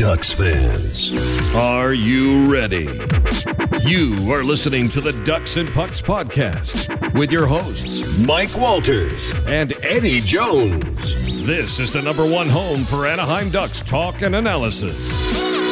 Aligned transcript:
Ducks 0.00 0.32
fans, 0.32 1.12
are 1.54 1.92
you 1.92 2.50
ready? 2.50 2.88
You 3.84 4.32
are 4.32 4.42
listening 4.42 4.88
to 4.90 5.00
the 5.02 5.12
Ducks 5.26 5.58
and 5.58 5.70
Pucks 5.70 6.00
podcast 6.00 7.18
with 7.18 7.30
your 7.30 7.46
hosts, 7.46 8.16
Mike 8.16 8.56
Walters 8.56 9.44
and 9.46 9.74
Eddie 9.84 10.22
Jones. 10.22 11.44
This 11.44 11.78
is 11.78 11.92
the 11.92 12.00
number 12.00 12.26
one 12.26 12.48
home 12.48 12.86
for 12.86 13.06
Anaheim 13.06 13.50
Ducks 13.50 13.82
talk 13.82 14.22
and 14.22 14.34
analysis. 14.34 14.96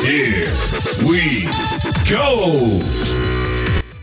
Here 0.05 0.53
we 1.07 1.45
go. 2.11 3.28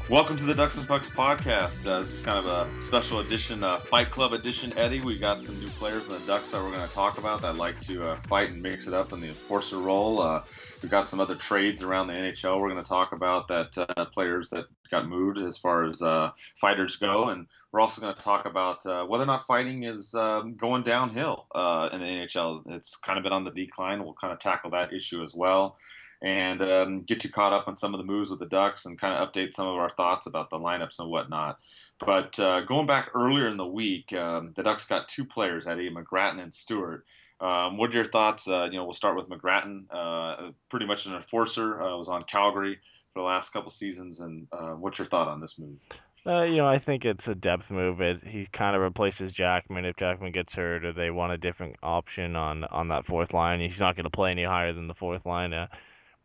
Welcome 0.08 0.38
to 0.38 0.44
the 0.44 0.54
Ducks 0.54 0.78
and 0.78 0.88
Pucks 0.88 1.10
podcast. 1.10 1.90
Uh, 1.90 1.98
this 1.98 2.12
is 2.12 2.22
kind 2.22 2.38
of 2.38 2.46
a 2.46 2.80
special 2.80 3.22
edition, 3.22 3.64
uh, 3.64 3.78
Fight 3.78 4.12
Club 4.12 4.34
edition. 4.34 4.78
Eddie, 4.78 5.02
we 5.02 5.18
got 5.18 5.44
some 5.44 5.60
new 5.60 5.68
players 5.68 6.06
in 6.06 6.14
the 6.14 6.20
Ducks 6.20 6.52
that 6.52 6.62
we're 6.62 6.70
going 6.70 6.88
to 6.88 6.94
talk 6.94 7.18
about 7.18 7.42
that 7.42 7.56
like 7.56 7.82
to 7.82 8.04
uh, 8.04 8.20
fight 8.28 8.50
and 8.50 8.62
mix 8.62 8.88
it 8.88 8.94
up 8.94 9.14
in 9.14 9.20
the 9.20 9.30
enforcer 9.30 9.80
role. 9.80 10.22
Uh, 10.22 10.44
we've 10.84 10.92
got 10.92 11.10
some 11.10 11.20
other 11.20 11.34
trades 11.34 11.82
around 11.82 12.06
the 12.06 12.14
NHL 12.14 12.62
we're 12.62 12.70
going 12.70 12.84
to 12.84 12.88
talk 12.88 13.14
about 13.14 13.48
that 13.48 13.76
uh, 13.80 14.06
players 14.06 14.52
that 14.52 14.66
got 14.92 15.08
moved 15.08 15.40
as 15.40 15.58
far 15.58 15.86
as 15.86 16.04
uh, 16.04 16.30
fighters 16.62 16.98
go, 16.98 17.30
and 17.30 17.48
we're 17.72 17.82
also 17.82 18.00
going 18.00 18.14
to 18.14 18.22
talk 18.22 18.46
about 18.46 18.86
whether 19.10 19.24
or 19.24 19.28
not 19.28 19.48
fighting 19.48 19.86
is 19.86 20.14
um, 20.14 20.54
going 20.54 20.84
downhill 20.84 21.48
in 21.92 22.00
the 22.00 22.06
NHL. 22.06 22.62
It's 22.76 22.96
kind 22.96 23.18
of 23.18 23.24
been 23.24 23.34
on 23.34 23.44
the 23.44 23.50
decline. 23.50 24.04
We'll 24.04 24.14
kind 24.14 24.34
of 24.34 24.38
tackle 24.38 24.70
that 24.70 24.94
issue 24.94 25.24
as 25.24 25.34
well 25.34 25.78
and 26.26 26.60
um, 26.64 27.02
get 27.04 27.24
you 27.24 27.30
caught 27.30 27.54
up 27.54 27.68
on 27.68 27.76
some 27.76 27.94
of 27.94 28.00
the 28.00 28.04
moves 28.04 28.32
with 28.32 28.40
the 28.40 28.48
Ducks 28.48 28.88
and 28.88 29.00
kind 29.00 29.14
of 29.14 29.32
update 29.32 29.54
some 29.54 29.68
of 29.68 29.76
our 29.76 29.92
thoughts 29.92 30.26
about 30.26 30.50
the 30.50 30.58
lineups 30.58 30.98
and 30.98 31.08
whatnot. 31.08 31.60
But 32.00 32.40
uh, 32.40 32.62
going 32.62 32.88
back 32.88 33.12
earlier 33.14 33.48
in 33.48 33.58
the 33.58 33.66
week, 33.66 34.12
um, 34.12 34.52
the 34.56 34.64
Ducks 34.64 34.88
got 34.88 35.08
two 35.08 35.24
players, 35.24 35.68
Eddie 35.68 35.92
McGrattan 35.92 36.42
and 36.42 36.52
Stewart. 36.52 37.06
Um, 37.40 37.78
what 37.78 37.92
are 37.92 37.94
your 37.94 38.06
thoughts? 38.06 38.48
Uh, 38.48 38.66
you 38.66 38.78
know, 38.78 38.86
we'll 38.86 38.94
start 38.94 39.16
with 39.16 39.30
McGrattan, 39.30 39.86
uh, 39.92 40.52
pretty 40.68 40.88
much 40.88 41.06
an 41.06 41.14
enforcer. 41.14 41.80
Uh, 41.80 41.96
was 41.96 42.10
on 42.10 42.24
Calgary 42.24 42.80
for 43.14 43.20
the 43.20 43.26
last 43.26 43.54
couple 43.54 43.70
seasons, 43.70 44.20
and 44.20 44.48
uh, 44.52 44.72
what's 44.72 44.98
your 44.98 45.08
thought 45.08 45.28
on 45.28 45.40
this 45.40 45.60
move? 45.60 45.80
Uh, 46.26 46.42
you 46.42 46.58
know, 46.58 46.68
I 46.68 46.80
think 46.80 47.06
it's 47.06 47.28
a 47.28 47.36
depth 47.36 47.70
move. 47.70 48.02
It 48.02 48.26
he 48.26 48.48
kind 48.48 48.76
of 48.76 48.82
replaces 48.82 49.32
Jackman 49.32 49.86
if 49.86 49.96
Jackman 49.96 50.32
gets 50.32 50.56
hurt, 50.56 50.86
or 50.86 50.92
they 50.92 51.12
want 51.12 51.34
a 51.34 51.38
different 51.38 51.76
option 51.84 52.36
on 52.36 52.64
on 52.64 52.88
that 52.88 53.06
fourth 53.06 53.32
line. 53.32 53.60
He's 53.60 53.80
not 53.80 53.96
going 53.96 54.06
to 54.06 54.10
play 54.10 54.32
any 54.32 54.44
higher 54.44 54.74
than 54.74 54.88
the 54.88 54.96
fourth 54.96 55.28
line. 55.28 55.54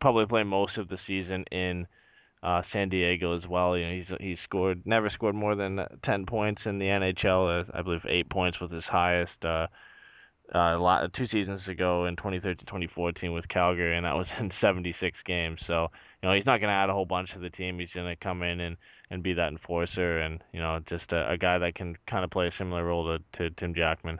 Uh, 0.01 0.03
probably 0.03 0.25
play 0.25 0.43
most 0.43 0.77
of 0.77 0.87
the 0.87 0.97
season 0.97 1.45
in 1.51 1.87
uh, 2.43 2.61
San 2.61 2.89
Diego 2.89 3.35
as 3.35 3.47
well. 3.47 3.77
You 3.77 3.85
know, 3.85 3.93
he's 3.93 4.13
he's 4.19 4.39
scored 4.39 4.81
never 4.85 5.09
scored 5.09 5.35
more 5.35 5.55
than 5.55 5.85
10 6.01 6.25
points 6.25 6.67
in 6.67 6.77
the 6.77 6.87
NHL. 6.87 7.61
Uh, 7.61 7.71
I 7.73 7.81
believe 7.83 8.05
eight 8.07 8.29
points 8.29 8.59
was 8.59 8.71
his 8.71 8.87
highest. 8.87 9.45
Uh, 9.45 9.67
uh, 10.53 10.77
lot, 10.77 11.13
two 11.13 11.27
seasons 11.27 11.69
ago 11.69 12.05
in 12.07 12.17
2013-2014 12.17 13.33
with 13.33 13.47
Calgary, 13.47 13.95
and 13.95 14.05
that 14.05 14.17
was 14.17 14.33
in 14.39 14.51
76 14.51 15.23
games. 15.23 15.65
So 15.65 15.91
you 16.21 16.27
know 16.27 16.35
he's 16.35 16.45
not 16.45 16.59
going 16.59 16.69
to 16.69 16.75
add 16.75 16.89
a 16.89 16.93
whole 16.93 17.05
bunch 17.05 17.33
to 17.33 17.39
the 17.39 17.49
team. 17.49 17.79
He's 17.79 17.93
going 17.93 18.09
to 18.09 18.17
come 18.17 18.43
in 18.43 18.59
and, 18.59 18.77
and 19.09 19.23
be 19.23 19.33
that 19.33 19.51
enforcer, 19.51 20.19
and 20.19 20.43
you 20.51 20.59
know 20.59 20.79
just 20.85 21.13
a, 21.13 21.31
a 21.31 21.37
guy 21.37 21.59
that 21.59 21.75
can 21.75 21.95
kind 22.05 22.25
of 22.25 22.31
play 22.31 22.47
a 22.47 22.51
similar 22.51 22.83
role 22.83 23.17
to, 23.17 23.23
to 23.33 23.49
Tim 23.51 23.73
Jackman. 23.73 24.19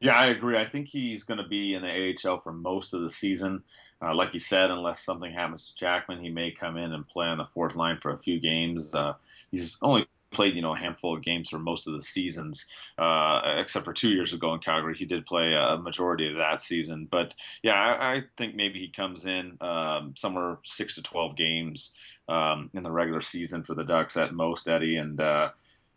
Yeah, 0.00 0.14
I 0.16 0.26
agree. 0.26 0.58
I 0.58 0.64
think 0.64 0.88
he's 0.88 1.24
going 1.24 1.38
to 1.38 1.48
be 1.48 1.74
in 1.74 1.82
the 1.82 1.88
AHL 2.28 2.38
for 2.38 2.52
most 2.52 2.92
of 2.94 3.02
the 3.02 3.10
season. 3.10 3.62
Uh, 4.02 4.14
like 4.14 4.34
you 4.34 4.40
said, 4.40 4.70
unless 4.70 5.00
something 5.00 5.32
happens 5.32 5.70
to 5.70 5.76
Jackman, 5.76 6.20
he 6.22 6.28
may 6.30 6.50
come 6.50 6.76
in 6.76 6.92
and 6.92 7.06
play 7.06 7.26
on 7.26 7.38
the 7.38 7.44
fourth 7.46 7.74
line 7.74 7.98
for 8.00 8.10
a 8.10 8.18
few 8.18 8.38
games. 8.38 8.94
Uh, 8.94 9.14
he's 9.50 9.76
only 9.80 10.06
played, 10.30 10.54
you 10.56 10.62
know, 10.62 10.74
a 10.74 10.78
handful 10.78 11.16
of 11.16 11.22
games 11.22 11.48
for 11.48 11.58
most 11.58 11.86
of 11.86 11.94
the 11.94 12.02
seasons, 12.02 12.66
uh, 12.98 13.40
except 13.56 13.84
for 13.84 13.92
two 13.94 14.10
years 14.10 14.32
ago 14.32 14.52
in 14.52 14.58
Calgary. 14.60 14.94
He 14.96 15.06
did 15.06 15.24
play 15.24 15.54
a 15.54 15.78
majority 15.78 16.28
of 16.30 16.38
that 16.38 16.60
season. 16.60 17.06
But 17.10 17.32
yeah, 17.62 17.74
I, 17.80 18.14
I 18.16 18.22
think 18.36 18.56
maybe 18.56 18.80
he 18.80 18.88
comes 18.88 19.24
in 19.24 19.56
um, 19.60 20.14
somewhere 20.16 20.58
six 20.64 20.96
to 20.96 21.02
12 21.02 21.36
games 21.36 21.94
um, 22.28 22.68
in 22.74 22.82
the 22.82 22.90
regular 22.90 23.20
season 23.20 23.62
for 23.62 23.74
the 23.74 23.84
Ducks 23.84 24.16
at 24.16 24.34
most, 24.34 24.68
Eddie. 24.68 24.96
And, 24.96 25.18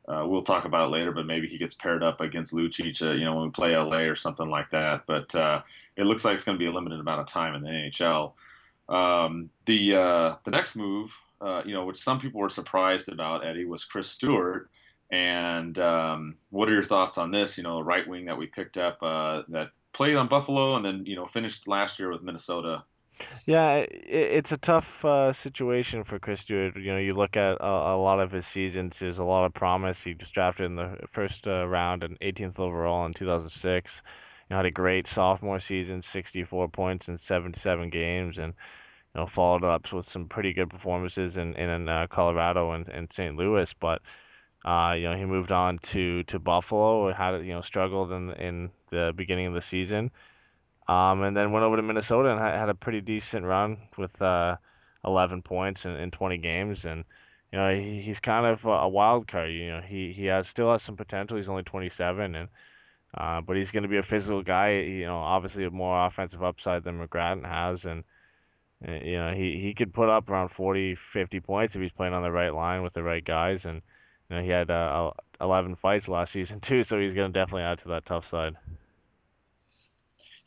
uh, 0.08 0.26
we'll 0.26 0.42
talk 0.42 0.66
about 0.66 0.88
it 0.88 0.92
later, 0.92 1.12
but 1.12 1.26
maybe 1.26 1.48
he 1.48 1.58
gets 1.58 1.74
paired 1.74 2.02
up 2.02 2.22
against 2.22 2.54
Lucic, 2.54 3.06
uh, 3.06 3.12
you 3.12 3.26
know, 3.26 3.36
when 3.36 3.46
we 3.46 3.50
play 3.52 3.76
LA 3.76 4.00
or 4.00 4.16
something 4.16 4.50
like 4.50 4.70
that. 4.70 5.04
But 5.06 5.36
uh, 5.36 5.62
it 5.98 6.04
looks 6.04 6.24
like 6.24 6.36
it's 6.36 6.46
going 6.46 6.58
to 6.58 6.64
be 6.64 6.70
a 6.70 6.74
limited 6.74 7.00
amount 7.00 7.22
of 7.22 7.28
time 7.28 7.56
in 7.56 7.64
the 7.64 7.70
NHL. 7.70 8.34
Um, 8.88 9.50
the 9.66 9.96
uh, 9.96 10.36
the 10.46 10.52
next 10.52 10.78
move, 10.78 11.14
uh, 11.42 11.64
you 11.66 11.74
know, 11.74 11.86
which 11.86 11.98
some 11.98 12.20
people 12.20 12.40
were 12.40 12.50
surprised 12.50 13.12
about, 13.12 13.46
Eddie, 13.46 13.66
was 13.66 13.84
Chris 13.84 14.10
Stewart. 14.10 14.70
And 15.12 15.78
um, 15.80 16.36
what 16.50 16.70
are 16.70 16.74
your 16.74 16.84
thoughts 16.84 17.18
on 17.18 17.32
this? 17.32 17.58
You 17.58 17.64
know, 17.64 17.78
the 17.78 17.84
right 17.84 18.08
wing 18.08 18.26
that 18.26 18.38
we 18.38 18.48
picked 18.48 18.78
up 18.78 19.00
that 19.02 19.70
played 19.92 20.16
on 20.16 20.28
Buffalo 20.28 20.76
and 20.76 20.86
then 20.86 21.06
you 21.06 21.16
know 21.16 21.26
finished 21.26 21.68
last 21.68 22.00
year 22.00 22.12
with 22.12 22.22
Minnesota 22.22 22.84
yeah, 23.46 23.76
it, 23.76 24.06
it's 24.08 24.52
a 24.52 24.58
tough 24.58 25.04
uh, 25.06 25.34
situation 25.34 26.04
for 26.04 26.20
Chris 26.20 26.42
Stewart. 26.42 26.78
You 26.78 26.94
know, 26.94 27.00
you 27.00 27.14
look 27.14 27.38
at 27.38 27.58
a, 27.60 27.66
a, 27.66 27.98
lot 27.98 28.20
of 28.20 28.32
his 28.32 28.46
seasons. 28.46 29.00
There's 29.00 29.20
a 29.20 29.24
lot 29.24 29.46
of 29.46 29.54
promise. 29.54 30.04
He 30.04 30.16
was 30.20 30.32
drafted 30.32 30.68
in 30.68 30.76
the 30.76 30.98
first 31.12 31.48
uh, 31.48 31.68
round 31.68 32.04
and 32.04 32.20
18th 32.20 32.60
overall 32.60 33.06
in 33.06 33.14
2006. 33.14 34.02
You 34.06 34.54
know, 34.54 34.58
had 34.58 34.66
a 34.66 34.72
great 34.72 35.08
sophomore 35.08 35.60
season, 35.60 36.02
64 36.02 36.70
points 36.70 37.10
in 37.10 37.18
77 37.18 37.90
games, 37.90 38.38
and 38.38 38.54
you 39.14 39.22
know 39.22 39.28
followed 39.28 39.64
up 39.64 39.92
with 39.92 40.06
some 40.06 40.28
pretty 40.28 40.54
good 40.54 40.70
performances 40.70 41.38
in 41.38 41.56
in 41.56 41.90
uh, 41.90 42.08
Colorado 42.08 42.72
and, 42.72 42.88
and 42.88 43.12
St. 43.12 43.36
Louis. 43.36 43.74
But 43.74 44.02
uh, 44.66 44.96
you 44.98 45.04
know, 45.04 45.16
he 45.16 45.26
moved 45.26 45.52
on 45.52 45.80
to 45.80 46.24
to 46.24 46.40
Buffalo. 46.40 47.14
Had 47.14 47.46
you 47.46 47.54
know 47.54 47.62
struggled 47.62 48.12
in 48.12 48.32
in 48.34 48.70
the 48.90 49.14
beginning 49.16 49.48
of 49.48 49.54
the 49.54 49.62
season. 49.62 50.12
Um, 50.88 51.24
and 51.24 51.36
then 51.36 51.52
went 51.52 51.66
over 51.66 51.76
to 51.76 51.82
Minnesota 51.82 52.32
and 52.32 52.40
had 52.40 52.70
a 52.70 52.74
pretty 52.74 53.02
decent 53.02 53.46
run 53.46 53.78
with 53.98 54.22
uh, 54.22 54.56
11 55.04 55.42
points 55.42 55.86
in, 55.86 55.92
in 55.98 56.12
20 56.12 56.38
games. 56.38 56.86
And 56.86 57.04
you 57.52 57.60
know 57.60 57.74
he, 57.74 58.02
he's 58.02 58.20
kind 58.20 58.46
of 58.46 58.66
a 58.66 58.88
wild 58.88 59.28
card. 59.28 59.52
You 59.52 59.70
know 59.72 59.82
he 59.82 60.12
he 60.12 60.26
has 60.26 60.48
still 60.48 60.72
has 60.72 60.84
some 60.84 60.98
potential. 60.98 61.38
He's 61.38 61.50
only 61.50 61.64
27, 61.64 62.36
and 62.36 62.50
uh, 63.16 63.42
but 63.42 63.56
he's 63.56 63.72
going 63.72 63.84
to 63.84 63.90
be 63.90 63.98
a 63.98 64.04
physical 64.04 64.44
guy. 64.44 64.80
You 64.80 65.06
know, 65.06 65.18
obviously 65.18 65.66
a 65.66 65.72
more 65.72 66.06
offensive 66.06 66.44
upside 66.44 66.84
than 66.84 67.00
McGrattan 67.00 67.46
has, 67.46 67.86
and 67.86 68.04
uh, 68.88 68.92
you 68.92 69.18
know 69.18 69.34
he 69.34 69.60
he 69.60 69.74
could 69.74 69.94
put 69.94 70.10
up 70.10 70.30
around 70.30 70.50
40, 70.50 70.96
50 70.96 71.40
points 71.42 71.76
if 71.76 71.82
he's 71.82 71.92
playing 71.92 72.14
on 72.14 72.24
the 72.24 72.32
right 72.32 72.54
line 72.54 72.84
with 72.84 72.94
the 72.94 73.04
right 73.04 73.24
guys. 73.24 73.66
And 73.66 73.82
you 74.30 74.36
know 74.36 74.44
he 74.44 74.50
had 74.50 74.70
uh, 74.70 75.12
11 75.40 75.76
fights 75.76 76.08
last 76.08 76.34
season 76.34 76.60
too, 76.62 76.84
so 76.84 77.00
he's 77.00 77.14
going 77.14 77.32
to 77.32 77.40
definitely 77.40 77.64
add 77.64 77.80
to 77.80 77.90
that 77.90 78.06
tough 78.06 78.28
side. 78.28 78.56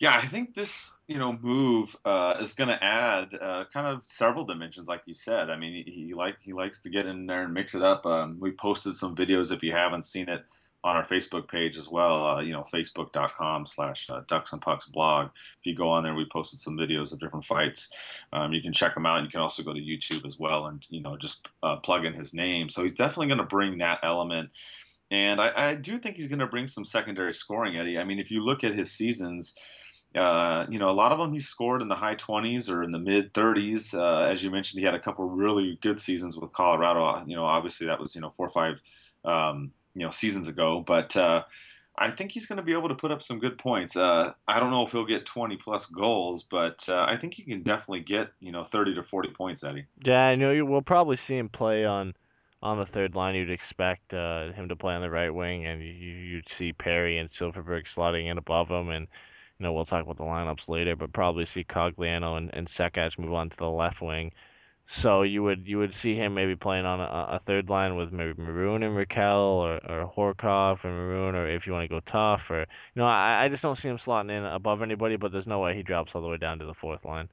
Yeah, 0.00 0.14
I 0.14 0.22
think 0.22 0.54
this 0.54 0.90
you 1.08 1.18
know 1.18 1.34
move 1.34 1.94
uh, 2.06 2.38
is 2.40 2.54
going 2.54 2.68
to 2.68 2.82
add 2.82 3.34
uh, 3.34 3.64
kind 3.70 3.86
of 3.86 4.02
several 4.02 4.46
dimensions, 4.46 4.88
like 4.88 5.02
you 5.04 5.12
said. 5.12 5.50
I 5.50 5.56
mean, 5.56 5.84
he, 5.84 5.92
he 5.92 6.14
like 6.14 6.38
he 6.40 6.54
likes 6.54 6.80
to 6.82 6.90
get 6.90 7.04
in 7.04 7.26
there 7.26 7.44
and 7.44 7.52
mix 7.52 7.74
it 7.74 7.82
up. 7.82 8.06
Um, 8.06 8.38
we 8.40 8.50
posted 8.50 8.94
some 8.94 9.14
videos 9.14 9.52
if 9.52 9.62
you 9.62 9.72
haven't 9.72 10.06
seen 10.06 10.30
it 10.30 10.42
on 10.82 10.96
our 10.96 11.06
Facebook 11.06 11.48
page 11.48 11.76
as 11.76 11.86
well. 11.86 12.26
Uh, 12.26 12.40
you 12.40 12.52
know, 12.52 12.64
facebook.com 12.72 13.66
slash 13.66 14.08
uh, 14.08 14.22
Ducks 14.26 14.54
and 14.54 14.62
Pucks 14.62 14.86
blog. 14.86 15.26
If 15.26 15.66
you 15.66 15.74
go 15.76 15.90
on 15.90 16.04
there, 16.04 16.14
we 16.14 16.26
posted 16.32 16.60
some 16.60 16.78
videos 16.78 17.12
of 17.12 17.20
different 17.20 17.44
fights. 17.44 17.92
Um, 18.32 18.54
you 18.54 18.62
can 18.62 18.72
check 18.72 18.94
them 18.94 19.04
out. 19.04 19.22
You 19.22 19.28
can 19.28 19.40
also 19.40 19.62
go 19.62 19.74
to 19.74 19.80
YouTube 19.80 20.24
as 20.24 20.38
well 20.38 20.64
and 20.64 20.82
you 20.88 21.02
know 21.02 21.18
just 21.18 21.46
uh, 21.62 21.76
plug 21.76 22.06
in 22.06 22.14
his 22.14 22.32
name. 22.32 22.70
So 22.70 22.82
he's 22.82 22.94
definitely 22.94 23.26
going 23.26 23.36
to 23.36 23.44
bring 23.44 23.76
that 23.78 24.00
element. 24.02 24.48
And 25.10 25.42
I, 25.42 25.52
I 25.54 25.74
do 25.74 25.98
think 25.98 26.16
he's 26.16 26.28
going 26.28 26.38
to 26.38 26.46
bring 26.46 26.68
some 26.68 26.86
secondary 26.86 27.34
scoring, 27.34 27.76
Eddie. 27.76 27.98
I 27.98 28.04
mean, 28.04 28.18
if 28.18 28.30
you 28.30 28.42
look 28.42 28.64
at 28.64 28.74
his 28.74 28.90
seasons, 28.92 29.56
uh, 30.14 30.66
you 30.68 30.78
know, 30.78 30.88
a 30.88 30.92
lot 30.92 31.12
of 31.12 31.18
them 31.18 31.32
he 31.32 31.38
scored 31.38 31.82
in 31.82 31.88
the 31.88 31.94
high 31.94 32.16
20s 32.16 32.68
or 32.68 32.82
in 32.82 32.90
the 32.90 32.98
mid 32.98 33.32
30s. 33.32 33.94
Uh, 33.94 34.28
as 34.28 34.42
you 34.42 34.50
mentioned, 34.50 34.80
he 34.80 34.84
had 34.84 34.94
a 34.94 35.00
couple 35.00 35.24
really 35.26 35.78
good 35.82 36.00
seasons 36.00 36.36
with 36.36 36.52
Colorado. 36.52 37.04
Uh, 37.04 37.24
you 37.26 37.36
know, 37.36 37.44
obviously 37.44 37.86
that 37.86 38.00
was 38.00 38.14
you 38.14 38.20
know 38.20 38.30
four 38.30 38.46
or 38.46 38.50
five 38.50 38.80
um, 39.24 39.70
you 39.94 40.04
know 40.04 40.10
seasons 40.10 40.48
ago, 40.48 40.82
but 40.84 41.16
uh, 41.16 41.44
I 41.96 42.10
think 42.10 42.32
he's 42.32 42.46
going 42.46 42.56
to 42.56 42.62
be 42.62 42.72
able 42.72 42.88
to 42.88 42.96
put 42.96 43.12
up 43.12 43.22
some 43.22 43.38
good 43.38 43.56
points. 43.56 43.96
Uh, 43.96 44.32
I 44.48 44.58
don't 44.58 44.70
know 44.70 44.84
if 44.84 44.90
he'll 44.90 45.06
get 45.06 45.26
20 45.26 45.56
plus 45.58 45.86
goals, 45.86 46.42
but 46.42 46.88
I 46.88 47.16
think 47.16 47.34
he 47.34 47.44
can 47.44 47.62
definitely 47.62 48.00
get 48.00 48.32
you 48.40 48.50
know 48.50 48.64
30 48.64 48.96
to 48.96 49.04
40 49.04 49.30
points, 49.30 49.62
Eddie. 49.62 49.86
Yeah, 50.02 50.26
I 50.26 50.34
know 50.34 50.50
you. 50.50 50.66
We'll 50.66 50.82
probably 50.82 51.16
see 51.16 51.36
him 51.36 51.48
play 51.48 51.84
on 51.84 52.14
on 52.62 52.78
the 52.78 52.86
third 52.86 53.14
line. 53.14 53.36
You'd 53.36 53.50
expect 53.50 54.12
him 54.12 54.68
to 54.68 54.74
play 54.74 54.94
on 54.94 55.02
the 55.02 55.10
right 55.10 55.32
wing, 55.32 55.66
and 55.66 55.80
you, 55.80 55.92
you'd 55.92 56.50
see 56.50 56.72
Perry 56.72 57.18
and 57.18 57.28
Silfverberg 57.28 57.84
slotting 57.84 58.28
in 58.28 58.38
above 58.38 58.68
him, 58.68 58.88
and 58.88 59.06
you 59.60 59.64
know, 59.66 59.74
we'll 59.74 59.84
talk 59.84 60.02
about 60.02 60.16
the 60.16 60.24
lineups 60.24 60.70
later, 60.70 60.96
but 60.96 61.12
probably 61.12 61.44
see 61.44 61.64
Cogliano 61.64 62.38
and, 62.38 62.50
and 62.54 63.18
move 63.18 63.34
on 63.34 63.50
to 63.50 63.56
the 63.58 63.68
left 63.68 64.00
wing. 64.00 64.32
So 64.86 65.22
you 65.22 65.42
would 65.42 65.68
you 65.68 65.78
would 65.78 65.94
see 65.94 66.16
him 66.16 66.34
maybe 66.34 66.56
playing 66.56 66.86
on 66.86 66.98
a, 67.00 67.34
a 67.34 67.38
third 67.38 67.68
line 67.68 67.94
with 67.94 68.10
maybe 68.10 68.42
Maroon 68.42 68.82
and 68.82 68.96
Rakell 68.96 69.36
or, 69.36 69.74
or 69.86 70.12
Horcoff 70.12 70.84
and 70.84 70.94
Maroon, 70.94 71.34
or 71.36 71.46
if 71.46 71.66
you 71.66 71.74
want 71.74 71.84
to 71.84 71.88
go 71.88 72.00
tough, 72.00 72.50
or 72.50 72.60
you 72.60 72.66
know, 72.96 73.06
I, 73.06 73.44
I 73.44 73.48
just 73.48 73.62
don't 73.62 73.76
see 73.76 73.88
him 73.88 73.98
slotting 73.98 74.30
in 74.30 74.44
above 74.44 74.82
anybody, 74.82 75.16
but 75.16 75.30
there's 75.30 75.46
no 75.46 75.60
way 75.60 75.76
he 75.76 75.82
drops 75.82 76.14
all 76.14 76.22
the 76.22 76.28
way 76.28 76.38
down 76.38 76.58
to 76.60 76.64
the 76.66 76.74
fourth 76.74 77.04
line. 77.04 77.28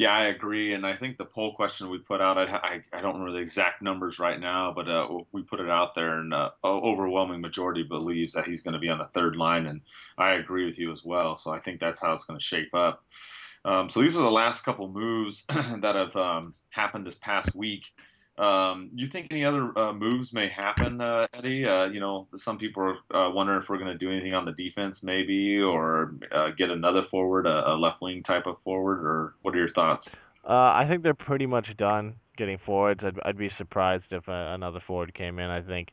Yeah, 0.00 0.12
I 0.14 0.28
agree, 0.28 0.72
and 0.72 0.86
I 0.86 0.96
think 0.96 1.18
the 1.18 1.26
poll 1.26 1.54
question 1.54 1.90
we 1.90 1.98
put 1.98 2.22
out, 2.22 2.38
I, 2.38 2.44
I, 2.44 2.84
I 2.90 3.02
don't 3.02 3.16
remember 3.16 3.32
the 3.32 3.42
exact 3.42 3.82
numbers 3.82 4.18
right 4.18 4.40
now, 4.40 4.72
but 4.72 4.88
uh, 4.88 5.06
we 5.30 5.42
put 5.42 5.60
it 5.60 5.68
out 5.68 5.94
there, 5.94 6.18
and 6.18 6.32
uh, 6.32 6.52
overwhelming 6.64 7.42
majority 7.42 7.82
believes 7.82 8.32
that 8.32 8.46
he's 8.46 8.62
going 8.62 8.72
to 8.72 8.78
be 8.80 8.88
on 8.88 8.96
the 8.96 9.08
third 9.08 9.36
line, 9.36 9.66
and 9.66 9.82
I 10.16 10.30
agree 10.30 10.64
with 10.64 10.78
you 10.78 10.90
as 10.90 11.04
well. 11.04 11.36
So 11.36 11.52
I 11.52 11.58
think 11.60 11.80
that's 11.80 12.00
how 12.00 12.14
it's 12.14 12.24
going 12.24 12.38
to 12.38 12.42
shape 12.42 12.74
up. 12.74 13.04
Um, 13.66 13.90
so 13.90 14.00
these 14.00 14.16
are 14.16 14.22
the 14.22 14.30
last 14.30 14.64
couple 14.64 14.88
moves 14.88 15.44
that 15.48 15.96
have 15.96 16.16
um, 16.16 16.54
happened 16.70 17.06
this 17.06 17.16
past 17.16 17.54
week. 17.54 17.84
Um, 18.40 18.88
you 18.94 19.06
think 19.06 19.26
any 19.30 19.44
other 19.44 19.78
uh, 19.78 19.92
moves 19.92 20.32
may 20.32 20.48
happen, 20.48 21.02
uh, 21.02 21.26
Eddie? 21.34 21.66
Uh, 21.66 21.84
you 21.84 22.00
know, 22.00 22.26
some 22.34 22.56
people 22.56 22.96
are 23.12 23.26
uh, 23.26 23.30
wondering 23.30 23.60
if 23.60 23.68
we're 23.68 23.76
going 23.76 23.92
to 23.92 23.98
do 23.98 24.10
anything 24.10 24.32
on 24.32 24.46
the 24.46 24.52
defense, 24.52 25.02
maybe, 25.02 25.60
or 25.60 26.14
uh, 26.32 26.48
get 26.48 26.70
another 26.70 27.02
forward, 27.02 27.46
a, 27.46 27.72
a, 27.72 27.74
left 27.74 28.00
wing 28.00 28.22
type 28.22 28.46
of 28.46 28.58
forward, 28.62 29.04
or 29.04 29.34
what 29.42 29.54
are 29.54 29.58
your 29.58 29.68
thoughts? 29.68 30.16
Uh, 30.42 30.72
I 30.74 30.86
think 30.86 31.02
they're 31.02 31.12
pretty 31.12 31.44
much 31.44 31.76
done 31.76 32.14
getting 32.38 32.56
forwards. 32.56 33.04
I'd, 33.04 33.20
I'd 33.22 33.36
be 33.36 33.50
surprised 33.50 34.14
if 34.14 34.26
another 34.26 34.80
forward 34.80 35.12
came 35.12 35.38
in. 35.38 35.50
I 35.50 35.60
think 35.60 35.92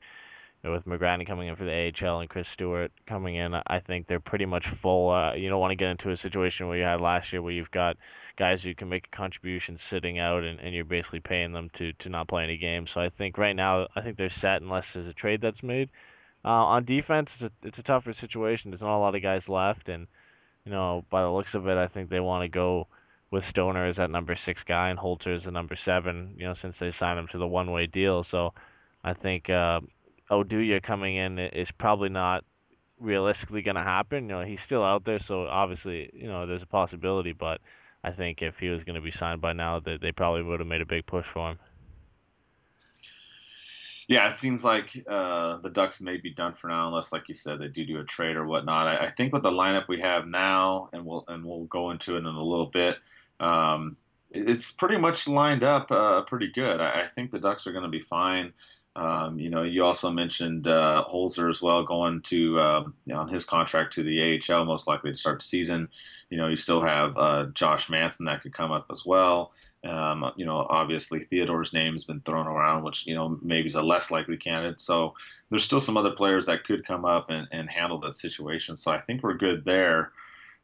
know, 0.63 0.71
with 0.71 0.85
McGrattan 0.85 1.25
coming 1.25 1.47
in 1.47 1.55
for 1.55 1.65
the 1.65 1.93
AHL 2.03 2.19
and 2.19 2.29
Chris 2.29 2.47
Stewart 2.47 2.91
coming 3.05 3.35
in, 3.35 3.53
I 3.53 3.79
think 3.79 4.07
they're 4.07 4.19
pretty 4.19 4.45
much 4.45 4.67
full. 4.67 5.11
Uh, 5.11 5.33
you 5.33 5.49
don't 5.49 5.59
want 5.59 5.71
to 5.71 5.75
get 5.75 5.89
into 5.89 6.09
a 6.09 6.17
situation 6.17 6.67
where 6.67 6.77
you 6.77 6.83
had 6.83 7.01
last 7.01 7.31
year 7.31 7.41
where 7.41 7.53
you've 7.53 7.71
got 7.71 7.97
guys 8.35 8.63
who 8.63 8.73
can 8.73 8.89
make 8.89 9.07
a 9.07 9.15
contribution 9.15 9.77
sitting 9.77 10.19
out 10.19 10.43
and, 10.43 10.59
and 10.59 10.73
you're 10.73 10.85
basically 10.85 11.19
paying 11.19 11.51
them 11.53 11.69
to, 11.73 11.93
to 11.93 12.09
not 12.09 12.27
play 12.27 12.43
any 12.43 12.57
games. 12.57 12.91
So 12.91 13.01
I 13.01 13.09
think 13.09 13.37
right 13.37 13.55
now, 13.55 13.87
I 13.95 14.01
think 14.01 14.17
they're 14.17 14.29
set 14.29 14.61
unless 14.61 14.93
there's 14.93 15.07
a 15.07 15.13
trade 15.13 15.41
that's 15.41 15.63
made. 15.63 15.89
Uh, 16.43 16.49
on 16.49 16.85
defense, 16.85 17.41
it's 17.41 17.43
a, 17.43 17.67
it's 17.67 17.79
a 17.79 17.83
tougher 17.83 18.13
situation. 18.13 18.71
There's 18.71 18.81
not 18.81 18.97
a 18.97 18.99
lot 18.99 19.15
of 19.15 19.21
guys 19.21 19.49
left. 19.49 19.89
And, 19.89 20.07
you 20.65 20.71
know, 20.71 21.03
by 21.09 21.21
the 21.21 21.31
looks 21.31 21.55
of 21.55 21.67
it, 21.67 21.77
I 21.77 21.87
think 21.87 22.09
they 22.09 22.19
want 22.19 22.43
to 22.43 22.49
go 22.49 22.87
with 23.29 23.43
Stoner 23.43 23.85
as 23.85 23.97
that 23.97 24.09
number 24.09 24.35
six 24.35 24.63
guy 24.63 24.89
and 24.89 24.97
Holzer 24.97 25.35
as 25.35 25.43
the 25.43 25.51
number 25.51 25.75
seven, 25.75 26.35
you 26.37 26.45
know, 26.45 26.53
since 26.53 26.79
they 26.79 26.91
signed 26.91 27.19
him 27.19 27.27
to 27.27 27.37
the 27.37 27.47
one 27.47 27.71
way 27.71 27.85
deal. 27.85 28.23
So 28.23 28.53
I 29.03 29.13
think, 29.13 29.49
uh, 29.49 29.81
Oduya 30.29 30.81
coming 30.81 31.15
in 31.15 31.39
is 31.39 31.71
probably 31.71 32.09
not 32.09 32.43
realistically 32.99 33.61
going 33.61 33.75
to 33.75 33.83
happen. 33.83 34.23
You 34.23 34.35
know, 34.35 34.43
he's 34.43 34.61
still 34.61 34.83
out 34.83 35.05
there, 35.05 35.19
so 35.19 35.47
obviously, 35.47 36.09
you 36.13 36.27
know, 36.27 36.45
there's 36.45 36.63
a 36.63 36.67
possibility. 36.67 37.33
But 37.33 37.61
I 38.03 38.11
think 38.11 38.41
if 38.41 38.59
he 38.59 38.69
was 38.69 38.83
going 38.83 38.95
to 38.95 39.01
be 39.01 39.11
signed 39.11 39.41
by 39.41 39.53
now, 39.53 39.79
that 39.79 40.01
they 40.01 40.11
probably 40.11 40.43
would 40.43 40.59
have 40.59 40.67
made 40.67 40.81
a 40.81 40.85
big 40.85 41.05
push 41.05 41.25
for 41.25 41.51
him. 41.51 41.59
Yeah, 44.07 44.29
it 44.29 44.37
seems 44.37 44.63
like 44.63 45.03
uh, 45.05 45.57
the 45.57 45.69
Ducks 45.69 45.99
may 45.99 46.15
be 46.15 46.29
done 46.29 46.53
for 46.53 46.69
now, 46.69 46.87
unless, 46.87 47.11
like 47.11 47.27
you 47.27 47.35
said, 47.35 47.59
they 47.59 47.67
do 47.67 47.85
do 47.85 47.99
a 47.99 48.05
trade 48.05 48.37
or 48.37 48.47
whatnot. 48.47 48.87
I, 48.87 49.05
I 49.05 49.09
think 49.09 49.33
with 49.33 49.43
the 49.43 49.51
lineup 49.51 49.89
we 49.89 49.99
have 49.99 50.25
now, 50.25 50.89
and 50.93 51.05
we'll 51.05 51.25
and 51.27 51.43
we'll 51.43 51.65
go 51.65 51.91
into 51.91 52.15
it 52.15 52.19
in 52.19 52.25
a 52.25 52.43
little 52.43 52.67
bit. 52.67 52.97
Um, 53.41 53.97
it's 54.31 54.71
pretty 54.71 54.97
much 54.97 55.27
lined 55.27 55.63
up 55.63 55.91
uh, 55.91 56.21
pretty 56.21 56.51
good. 56.53 56.79
I, 56.79 57.03
I, 57.03 57.07
think 57.07 57.31
the 57.31 57.39
Ducks 57.39 57.67
are 57.67 57.71
going 57.71 57.83
to 57.83 57.89
be 57.89 58.01
fine. 58.01 58.53
Um, 58.97 59.37
you 59.37 59.51
know, 59.51 59.61
you 59.61 59.85
also 59.85 60.09
mentioned 60.09 60.67
uh, 60.67 61.05
Holzer 61.07 61.51
as 61.51 61.61
well 61.61 61.83
going 61.83 62.21
to 62.23 62.59
uh, 62.59 62.83
on 63.13 63.27
his 63.29 63.45
contract 63.45 63.93
to 63.93 64.03
the 64.03 64.41
AHL, 64.49 64.65
most 64.65 64.87
likely 64.87 65.11
to 65.11 65.17
start 65.17 65.39
the 65.39 65.45
season. 65.45 65.89
You 66.31 66.37
know, 66.37 66.47
you 66.47 66.55
still 66.55 66.81
have 66.81 67.15
uh, 67.15 67.45
Josh 67.53 67.91
Manson 67.91 68.25
that 68.25 68.41
could 68.41 68.55
come 68.55 68.71
up 68.71 68.87
as 68.91 69.05
well. 69.05 69.51
Um, 69.83 70.31
you 70.35 70.45
know, 70.47 70.65
obviously 70.67 71.19
Theodore's 71.19 71.73
name 71.73 71.93
has 71.93 72.05
been 72.05 72.21
thrown 72.21 72.47
around, 72.47 72.83
which 72.83 73.05
you 73.05 73.13
know 73.13 73.37
maybe 73.43 73.67
is 73.67 73.75
a 73.75 73.83
less 73.83 74.09
likely 74.09 74.35
candidate. 74.35 74.81
So 74.81 75.13
there's 75.51 75.63
still 75.63 75.79
some 75.79 75.95
other 75.95 76.11
players 76.11 76.47
that 76.47 76.63
could 76.63 76.83
come 76.83 77.05
up 77.05 77.29
and, 77.29 77.47
and 77.51 77.69
handle 77.69 77.99
that 77.99 78.15
situation. 78.15 78.77
So 78.77 78.91
I 78.91 78.99
think 78.99 79.21
we're 79.21 79.35
good 79.35 79.63
there. 79.63 80.11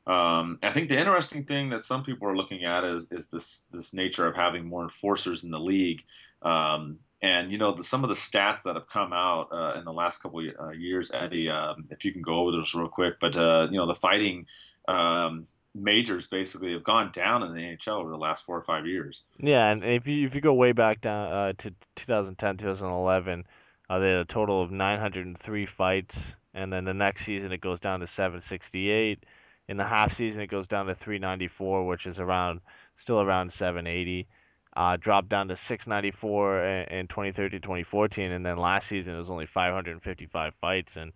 Um, 0.08 0.58
I 0.64 0.72
think 0.72 0.90
the 0.90 1.00
interesting 1.00 1.46
thing 1.46 1.70
that 1.70 1.84
some 1.84 2.04
people 2.04 2.28
are 2.28 2.36
looking 2.36 2.66
at 2.66 2.84
is 2.84 3.12
is 3.12 3.30
this 3.30 3.68
this 3.72 3.94
nature 3.94 4.28
of 4.28 4.36
having 4.36 4.66
more 4.66 4.82
enforcers 4.82 5.44
in 5.44 5.52
the 5.52 5.60
league. 5.60 6.04
Um, 6.42 6.98
and 7.24 7.52
you 7.52 7.58
know 7.58 7.72
the, 7.72 7.84
some 7.84 8.04
of 8.04 8.10
the 8.10 8.16
stats 8.16 8.64
that 8.64 8.76
have 8.76 8.90
come 8.90 9.14
out 9.14 9.48
uh, 9.52 9.80
in 9.80 9.86
the 9.86 9.94
last 9.94 10.22
couple 10.22 10.42
of, 10.42 10.46
uh, 10.60 10.70
years, 10.72 11.10
Eddie, 11.12 11.50
um, 11.50 11.86
if 11.90 12.04
you 12.04 12.12
can 12.12 12.22
go 12.22 12.36
over 12.36 12.52
those 12.52 12.76
real 12.76 12.90
quick. 12.90 13.16
But 13.20 13.38
uh, 13.38 13.68
you 13.72 13.78
know 13.78 13.88
the 13.88 13.96
fighting 13.96 14.46
um, 14.90 15.48
majors 15.74 16.28
basically 16.28 16.74
have 16.74 16.84
gone 16.84 17.12
down 17.14 17.42
in 17.44 17.54
the 17.54 17.62
NHL 17.62 18.02
over 18.02 18.10
the 18.10 18.18
last 18.18 18.46
four 18.46 18.58
or 18.58 18.64
five 18.64 18.86
years. 18.86 19.24
Yeah, 19.40 19.72
and 19.72 19.84
if 19.86 20.06
you 20.08 20.26
if 20.26 20.36
you 20.36 20.42
go 20.42 20.54
way 20.54 20.74
back 20.74 21.00
down 21.00 21.32
uh, 21.32 21.54
to 21.60 21.74
2010, 21.96 22.58
2011, 22.58 23.46
uh, 23.90 24.00
they 24.00 24.10
had 24.10 24.18
a 24.18 24.26
total 24.26 24.62
of 24.62 24.72
903 24.72 25.66
fights, 25.66 26.36
and 26.54 26.74
then 26.74 26.84
the 26.84 26.94
next 26.94 27.24
season 27.24 27.54
it 27.54 27.62
goes 27.62 27.80
down 27.80 28.02
to 28.02 28.08
768. 28.08 29.24
In 29.70 29.78
the 29.78 29.86
half 29.86 30.14
season, 30.14 30.42
it 30.42 30.48
goes 30.48 30.68
down 30.68 30.88
to 30.88 30.94
394, 30.94 31.88
which 31.88 32.06
is 32.06 32.20
around 32.20 32.60
still 32.98 33.22
around 33.22 33.54
780 33.54 34.28
uh, 34.76 34.98
dropped 34.98 35.30
down 35.30 35.48
to 35.50 35.56
694 35.56 36.64
in 36.64 37.08
2013 37.08 37.62
2014 37.62 38.32
and 38.32 38.46
then 38.46 38.58
last 38.58 38.88
season 38.88 39.16
it 39.16 39.20
was 39.20 39.30
only 39.30 39.46
555 39.46 40.56
fights. 40.56 40.98
And 40.98 41.14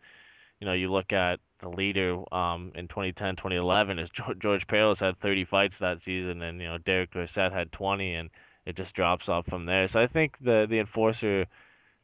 you 0.60 0.68
know 0.68 0.74
you 0.74 0.92
look 0.92 1.14
at 1.14 1.40
the 1.60 1.70
leader 1.70 2.24
um, 2.34 2.72
in 2.76 2.88
2010 2.88 3.36
2011 3.36 4.00
is 4.00 4.10
George 4.40 4.68
Parros 4.68 5.00
had 5.00 5.18
30 5.18 5.46
fights 5.46 5.80
that 5.80 6.02
season 6.02 6.42
and 6.42 6.62
you 6.62 6.68
know 6.68 6.78
Derek 6.78 7.12
Dorsett 7.12 7.52
had 7.52 7.72
20 7.72 8.14
and 8.14 8.30
it 8.66 8.76
just 8.76 8.96
drops 8.96 9.30
off 9.30 9.48
from 9.48 9.66
there. 9.66 9.88
So 9.88 10.02
I 10.02 10.08
think 10.08 10.38
the 10.40 10.68
the 10.70 10.80
enforcer 10.80 11.48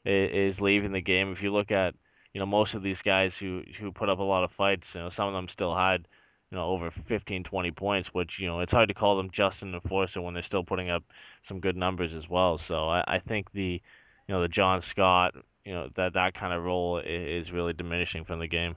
is, 0.05 0.55
is 0.55 0.61
leaving 0.61 0.91
the 0.91 1.01
game. 1.01 1.31
If 1.31 1.43
you 1.43 1.51
look 1.51 1.71
at 1.71 1.93
you 2.33 2.39
know 2.39 2.45
most 2.45 2.73
of 2.73 2.83
these 2.83 3.01
guys 3.01 3.37
who 3.37 3.63
who 3.79 3.91
put 3.91 4.09
up 4.09 4.19
a 4.19 4.23
lot 4.23 4.43
of 4.43 4.51
fights 4.51 4.95
you 4.95 5.01
know 5.01 5.09
some 5.09 5.27
of 5.27 5.33
them 5.33 5.47
still 5.47 5.75
had 5.75 6.07
you 6.53 6.59
know, 6.59 6.65
over 6.65 6.91
15, 6.91 7.45
20 7.45 7.71
points, 7.71 8.13
which, 8.13 8.39
you 8.39 8.45
know, 8.45 8.59
it's 8.59 8.71
hard 8.71 8.89
to 8.89 8.93
call 8.93 9.17
them 9.17 9.31
just 9.31 9.63
an 9.63 9.73
enforcer 9.73 10.21
when 10.21 10.35
they're 10.35 10.43
still 10.43 10.63
putting 10.63 10.91
up 10.91 11.03
some 11.41 11.59
good 11.59 11.75
numbers 11.75 12.13
as 12.13 12.29
well. 12.29 12.59
So 12.59 12.87
I, 12.87 13.03
I 13.07 13.17
think 13.17 13.51
the, 13.53 13.81
you 14.27 14.35
know, 14.35 14.39
the 14.39 14.47
John 14.47 14.79
Scott, 14.79 15.33
you 15.65 15.73
know, 15.73 15.89
that, 15.95 16.13
that 16.13 16.35
kind 16.35 16.53
of 16.53 16.63
role 16.63 16.99
is 16.99 17.51
really 17.51 17.73
diminishing 17.73 18.23
from 18.23 18.37
the 18.37 18.45
game. 18.45 18.75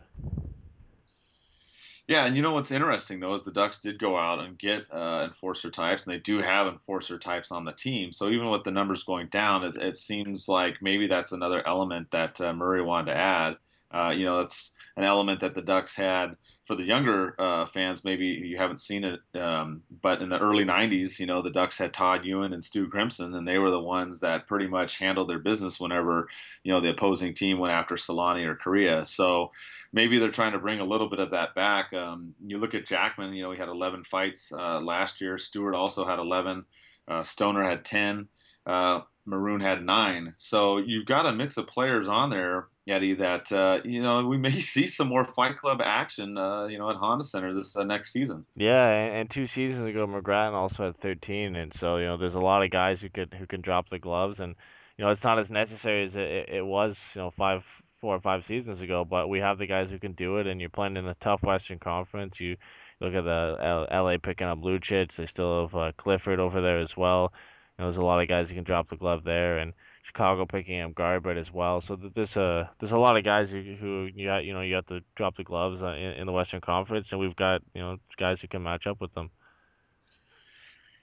Yeah, 2.08 2.24
and 2.24 2.34
you 2.34 2.40
know 2.40 2.52
what's 2.52 2.70
interesting 2.70 3.20
though 3.20 3.34
is 3.34 3.44
the 3.44 3.52
Ducks 3.52 3.80
did 3.80 3.98
go 3.98 4.16
out 4.16 4.38
and 4.38 4.56
get 4.56 4.86
uh, 4.90 5.24
enforcer 5.26 5.70
types, 5.70 6.06
and 6.06 6.14
they 6.14 6.20
do 6.20 6.40
have 6.40 6.68
enforcer 6.68 7.18
types 7.18 7.52
on 7.52 7.66
the 7.66 7.72
team. 7.72 8.10
So 8.10 8.30
even 8.30 8.48
with 8.48 8.64
the 8.64 8.70
numbers 8.70 9.02
going 9.02 9.26
down, 9.26 9.64
it, 9.64 9.76
it 9.76 9.98
seems 9.98 10.48
like 10.48 10.76
maybe 10.80 11.08
that's 11.08 11.32
another 11.32 11.66
element 11.66 12.12
that 12.12 12.40
uh, 12.40 12.54
Murray 12.54 12.80
wanted 12.80 13.12
to 13.12 13.18
add. 13.18 13.56
Uh, 13.92 14.10
you 14.16 14.24
know, 14.24 14.38
that's 14.38 14.74
an 14.96 15.04
element 15.04 15.40
that 15.40 15.54
the 15.54 15.62
Ducks 15.62 15.94
had 15.94 16.36
for 16.66 16.74
the 16.74 16.82
younger 16.82 17.34
uh, 17.40 17.64
fans, 17.66 18.04
maybe 18.04 18.26
you 18.26 18.56
haven't 18.56 18.80
seen 18.80 19.04
it, 19.04 19.20
um, 19.40 19.82
but 20.02 20.20
in 20.20 20.28
the 20.28 20.38
early 20.38 20.64
'90s, 20.64 21.20
you 21.20 21.26
know, 21.26 21.40
the 21.42 21.50
Ducks 21.50 21.78
had 21.78 21.94
Todd 21.94 22.24
Ewen 22.24 22.52
and 22.52 22.64
Stu 22.64 22.88
Grimson, 22.88 23.34
and 23.34 23.46
they 23.46 23.58
were 23.58 23.70
the 23.70 23.80
ones 23.80 24.20
that 24.20 24.48
pretty 24.48 24.66
much 24.66 24.98
handled 24.98 25.28
their 25.28 25.38
business 25.38 25.78
whenever, 25.78 26.28
you 26.64 26.72
know, 26.72 26.80
the 26.80 26.90
opposing 26.90 27.34
team 27.34 27.58
went 27.58 27.72
after 27.72 27.94
Selanne 27.94 28.44
or 28.46 28.56
Kariya. 28.56 29.06
So 29.06 29.52
maybe 29.92 30.18
they're 30.18 30.30
trying 30.30 30.52
to 30.52 30.58
bring 30.58 30.80
a 30.80 30.84
little 30.84 31.08
bit 31.08 31.20
of 31.20 31.30
that 31.30 31.54
back. 31.54 31.92
Um, 31.92 32.34
you 32.44 32.58
look 32.58 32.74
at 32.74 32.86
Jackman, 32.86 33.32
you 33.32 33.42
know, 33.42 33.52
he 33.52 33.58
had 33.58 33.68
11 33.68 34.04
fights 34.04 34.52
uh, 34.52 34.80
last 34.80 35.20
year. 35.20 35.38
Stewart 35.38 35.74
also 35.74 36.04
had 36.04 36.18
11. 36.18 36.64
Uh, 37.06 37.22
Stoner 37.22 37.62
had 37.62 37.84
10. 37.84 38.28
Uh, 38.66 39.00
Maroon 39.26 39.60
had 39.60 39.84
nine. 39.84 40.34
So 40.36 40.78
you've 40.78 41.06
got 41.06 41.26
a 41.26 41.32
mix 41.32 41.56
of 41.56 41.66
players 41.66 42.08
on 42.08 42.30
there 42.30 42.68
Eddie, 42.88 43.14
that 43.14 43.50
uh, 43.50 43.80
you 43.84 44.00
know 44.00 44.26
we 44.26 44.38
may 44.38 44.50
see 44.60 44.86
some 44.86 45.08
more 45.08 45.24
Fight 45.24 45.56
Club 45.56 45.80
action, 45.82 46.38
uh, 46.38 46.66
you 46.66 46.78
know, 46.78 46.88
at 46.90 46.96
Honda 46.96 47.24
Center 47.24 47.52
this 47.52 47.76
uh, 47.76 47.84
next 47.84 48.12
season. 48.12 48.46
Yeah, 48.54 48.88
and, 48.88 49.16
and, 49.16 49.30
two 49.30 49.46
seasons 49.46 49.88
ago, 49.88 50.06
McGrattan 50.06 50.52
also 50.52 50.86
had 50.86 50.96
13, 50.96 51.56
and 51.56 51.74
so 51.74 51.96
you 51.96 52.06
know 52.06 52.16
there's 52.16 52.36
a 52.36 52.40
lot 52.40 52.62
of 52.62 52.70
guys 52.70 53.00
who 53.02 53.08
could 53.08 53.34
who 53.34 53.46
can 53.46 53.60
drop 53.60 53.88
the 53.88 53.98
gloves, 53.98 54.38
and 54.38 54.54
you 54.96 55.04
know 55.04 55.10
it's 55.10 55.24
not 55.24 55.38
as 55.38 55.50
necessary 55.50 56.04
as 56.04 56.14
it, 56.14 56.48
it 56.48 56.64
was, 56.64 57.12
you 57.16 57.22
know, 57.22 57.30
five, 57.32 57.64
four 58.00 58.14
or 58.14 58.20
five 58.20 58.44
seasons 58.44 58.82
ago, 58.82 59.04
but 59.04 59.28
we 59.28 59.40
have 59.40 59.58
the 59.58 59.66
guys 59.66 59.90
who 59.90 59.98
can 59.98 60.12
do 60.12 60.36
it, 60.38 60.46
and 60.46 60.60
you're 60.60 60.70
playing 60.70 60.96
in 60.96 61.08
a 61.08 61.14
tough 61.14 61.42
Western 61.42 61.80
Conference. 61.80 62.38
You 62.38 62.56
look 63.00 63.14
at 63.14 63.24
the 63.24 63.56
L- 63.60 64.04
LA 64.04 64.18
picking 64.18 64.46
up 64.46 64.60
Lucic, 64.60 65.16
they 65.16 65.26
still 65.26 65.62
have 65.62 65.74
uh, 65.74 65.92
Clifford 65.96 66.38
over 66.38 66.60
there 66.60 66.78
as 66.78 66.96
well. 66.96 67.32
You 67.78 67.82
know, 67.82 67.86
there's 67.88 67.98
a 67.98 68.04
lot 68.04 68.22
of 68.22 68.28
guys 68.28 68.48
who 68.48 68.54
can 68.54 68.64
drop 68.64 68.88
the 68.88 68.96
glove 68.96 69.22
there, 69.22 69.58
and 69.58 69.74
Chicago 70.02 70.46
picking 70.46 70.80
up 70.80 70.92
Garbutt 70.92 71.36
as 71.36 71.52
well. 71.52 71.80
So 71.80 71.96
there's 71.96 72.36
a 72.36 72.70
there's 72.78 72.92
a 72.92 72.98
lot 72.98 73.16
of 73.16 73.24
guys 73.24 73.50
who, 73.50 73.60
who 73.78 74.08
you 74.14 74.26
got 74.26 74.44
you 74.44 74.54
know 74.54 74.62
you 74.62 74.76
have 74.76 74.86
to 74.86 75.02
drop 75.14 75.36
the 75.36 75.44
gloves 75.44 75.82
uh, 75.82 75.88
in, 75.88 76.12
in 76.12 76.26
the 76.26 76.32
Western 76.32 76.60
Conference, 76.60 77.12
and 77.12 77.20
we've 77.20 77.36
got 77.36 77.62
you 77.74 77.82
know 77.82 77.96
guys 78.16 78.40
who 78.40 78.48
can 78.48 78.62
match 78.62 78.86
up 78.86 79.00
with 79.00 79.12
them. 79.12 79.30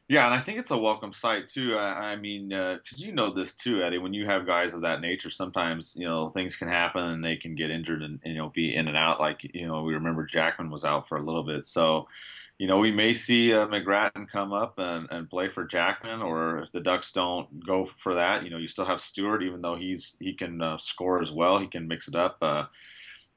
Yeah, 0.08 0.26
and 0.26 0.34
I 0.36 0.40
think 0.40 0.60
it's 0.60 0.72
a 0.72 0.78
welcome 0.78 1.14
sight 1.14 1.48
too. 1.48 1.76
I, 1.76 2.12
I 2.12 2.16
mean, 2.18 2.50
because 2.50 3.02
uh, 3.02 3.06
you 3.06 3.14
know 3.14 3.32
this 3.32 3.56
too, 3.56 3.84
Eddie. 3.84 4.00
When 4.00 4.14
you 4.14 4.26
have 4.26 4.46
guys 4.46 4.74
of 4.74 4.82
that 4.82 5.00
nature, 5.00 5.30
sometimes 5.30 5.96
you 5.98 6.06
know 6.06 6.30
things 6.30 6.58
can 6.58 6.68
happen 6.68 7.04
and 7.04 7.24
they 7.24 7.36
can 7.36 7.56
get 7.56 7.72
injured 7.72 8.02
and, 8.02 8.20
and 8.24 8.34
you 8.34 8.40
know 8.40 8.50
be 8.50 8.76
in 8.76 8.88
and 8.88 8.98
out. 8.98 9.20
Like 9.20 9.42
you 9.44 9.68
know, 9.68 9.84
we 9.84 9.94
remember 9.94 10.26
Jackman 10.26 10.70
was 10.70 10.86
out 10.86 11.08
for 11.08 11.18
a 11.18 11.24
little 11.24 11.44
bit, 11.44 11.66
so 11.66 12.08
you 12.58 12.68
know, 12.68 12.78
we 12.78 12.92
may 12.92 13.14
see 13.14 13.54
uh, 13.54 13.66
McGrattan 13.68 14.30
come 14.30 14.54
up 14.54 14.76
and, 14.78 15.08
and 15.10 15.30
play 15.30 15.50
for 15.50 15.66
Jackman, 15.66 16.22
or 16.22 16.60
if 16.60 16.72
the 16.72 16.80
Ducks 16.80 17.12
don't 17.12 17.66
go 17.66 17.86
for 17.86 18.16
that, 18.16 18.44
you 18.44 18.50
know, 18.50 18.58
you 18.58 18.68
still 18.68 18.86
have 18.86 19.02
Stewart, 19.02 19.44
even 19.44 19.62
though 19.62 19.76
he's 19.76 20.16
he 20.20 20.34
can 20.34 20.62
uh, 20.62 20.78
score 20.78 21.22
as 21.22 21.32
well. 21.32 21.60
He 21.60 21.68
can 21.68 21.88
mix 21.88 22.08
it 22.08 22.16
up. 22.16 22.38
Uh, 22.42 22.66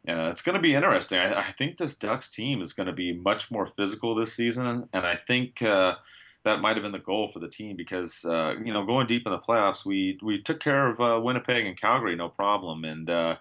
it's 0.06 0.42
going 0.42 0.54
to 0.54 0.62
be 0.62 0.74
interesting. 0.74 1.18
I, 1.18 1.40
I, 1.40 1.42
think 1.42 1.76
this 1.76 1.96
Ducks 1.96 2.30
team 2.30 2.62
is 2.62 2.74
going 2.74 2.86
to 2.86 2.92
be 2.92 3.12
much 3.12 3.50
more 3.50 3.66
physical 3.66 4.14
this 4.14 4.32
season, 4.32 4.88
and 4.92 5.06
I 5.06 5.16
think 5.16 5.62
uh, 5.62 5.96
that 6.44 6.60
might 6.60 6.76
have 6.76 6.84
been 6.84 6.92
the 6.92 6.98
goal 6.98 7.28
for 7.32 7.40
the 7.40 7.48
team 7.48 7.76
because 7.76 8.24
uh, 8.24 8.54
you 8.64 8.72
know 8.72 8.86
going 8.86 9.08
deep 9.08 9.26
in 9.26 9.32
the 9.32 9.38
playoffs, 9.38 9.84
we 9.84 10.18
we 10.22 10.42
took 10.42 10.60
care 10.60 10.88
of 10.88 11.00
uh, 11.00 11.20
Winnipeg 11.20 11.66
and 11.66 11.80
Calgary 11.80 12.14
no 12.16 12.28
problem, 12.28 12.84
and 12.84 13.10
uh, 13.10 13.36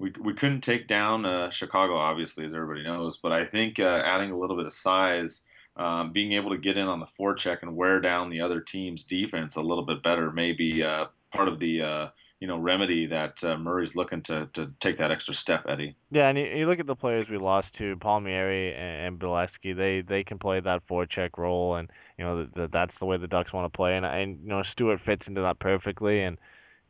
we 0.00 0.12
we 0.20 0.34
couldn't 0.34 0.62
take 0.62 0.88
down 0.88 1.24
uh, 1.24 1.50
Chicago 1.50 1.96
obviously 1.96 2.44
as 2.44 2.54
everybody 2.54 2.82
knows. 2.82 3.18
But 3.18 3.32
I 3.32 3.44
think 3.44 3.78
uh, 3.78 4.02
adding 4.04 4.30
a 4.32 4.38
little 4.38 4.56
bit 4.56 4.66
of 4.66 4.72
size. 4.72 5.46
Um, 5.76 6.12
being 6.12 6.32
able 6.32 6.50
to 6.50 6.58
get 6.58 6.76
in 6.76 6.88
on 6.88 6.98
the 6.98 7.06
forecheck 7.06 7.62
and 7.62 7.76
wear 7.76 8.00
down 8.00 8.28
the 8.28 8.40
other 8.40 8.60
team's 8.60 9.04
defense 9.04 9.54
a 9.54 9.62
little 9.62 9.86
bit 9.86 10.02
better 10.02 10.32
may 10.32 10.52
be 10.52 10.82
uh, 10.82 11.06
part 11.32 11.46
of 11.46 11.60
the 11.60 12.10
you 12.40 12.48
know 12.48 12.58
remedy 12.58 13.06
that 13.06 13.44
uh, 13.44 13.56
Murray's 13.56 13.94
looking 13.94 14.22
to 14.22 14.48
to 14.54 14.72
take 14.80 14.96
that 14.96 15.10
extra 15.10 15.34
step, 15.34 15.66
Eddie. 15.68 15.94
Yeah, 16.10 16.28
and 16.28 16.38
you, 16.38 16.46
you 16.46 16.66
look 16.66 16.80
at 16.80 16.86
the 16.86 16.96
players 16.96 17.28
we 17.28 17.36
lost 17.36 17.74
to 17.76 17.96
Palmieri 17.96 18.74
and, 18.74 19.06
and 19.06 19.18
Beleskey. 19.18 19.76
They 19.76 20.00
they 20.00 20.24
can 20.24 20.38
play 20.38 20.58
that 20.58 20.84
forecheck 20.86 21.36
role, 21.36 21.76
and 21.76 21.90
you 22.18 22.24
know 22.24 22.44
the, 22.44 22.62
the, 22.62 22.68
that's 22.68 22.98
the 22.98 23.06
way 23.06 23.18
the 23.18 23.28
Ducks 23.28 23.52
want 23.52 23.70
to 23.70 23.76
play. 23.76 23.96
And 23.96 24.06
and 24.06 24.40
you 24.42 24.48
know 24.48 24.62
Stewart 24.62 25.00
fits 25.00 25.28
into 25.28 25.42
that 25.42 25.58
perfectly. 25.58 26.22
And 26.22 26.38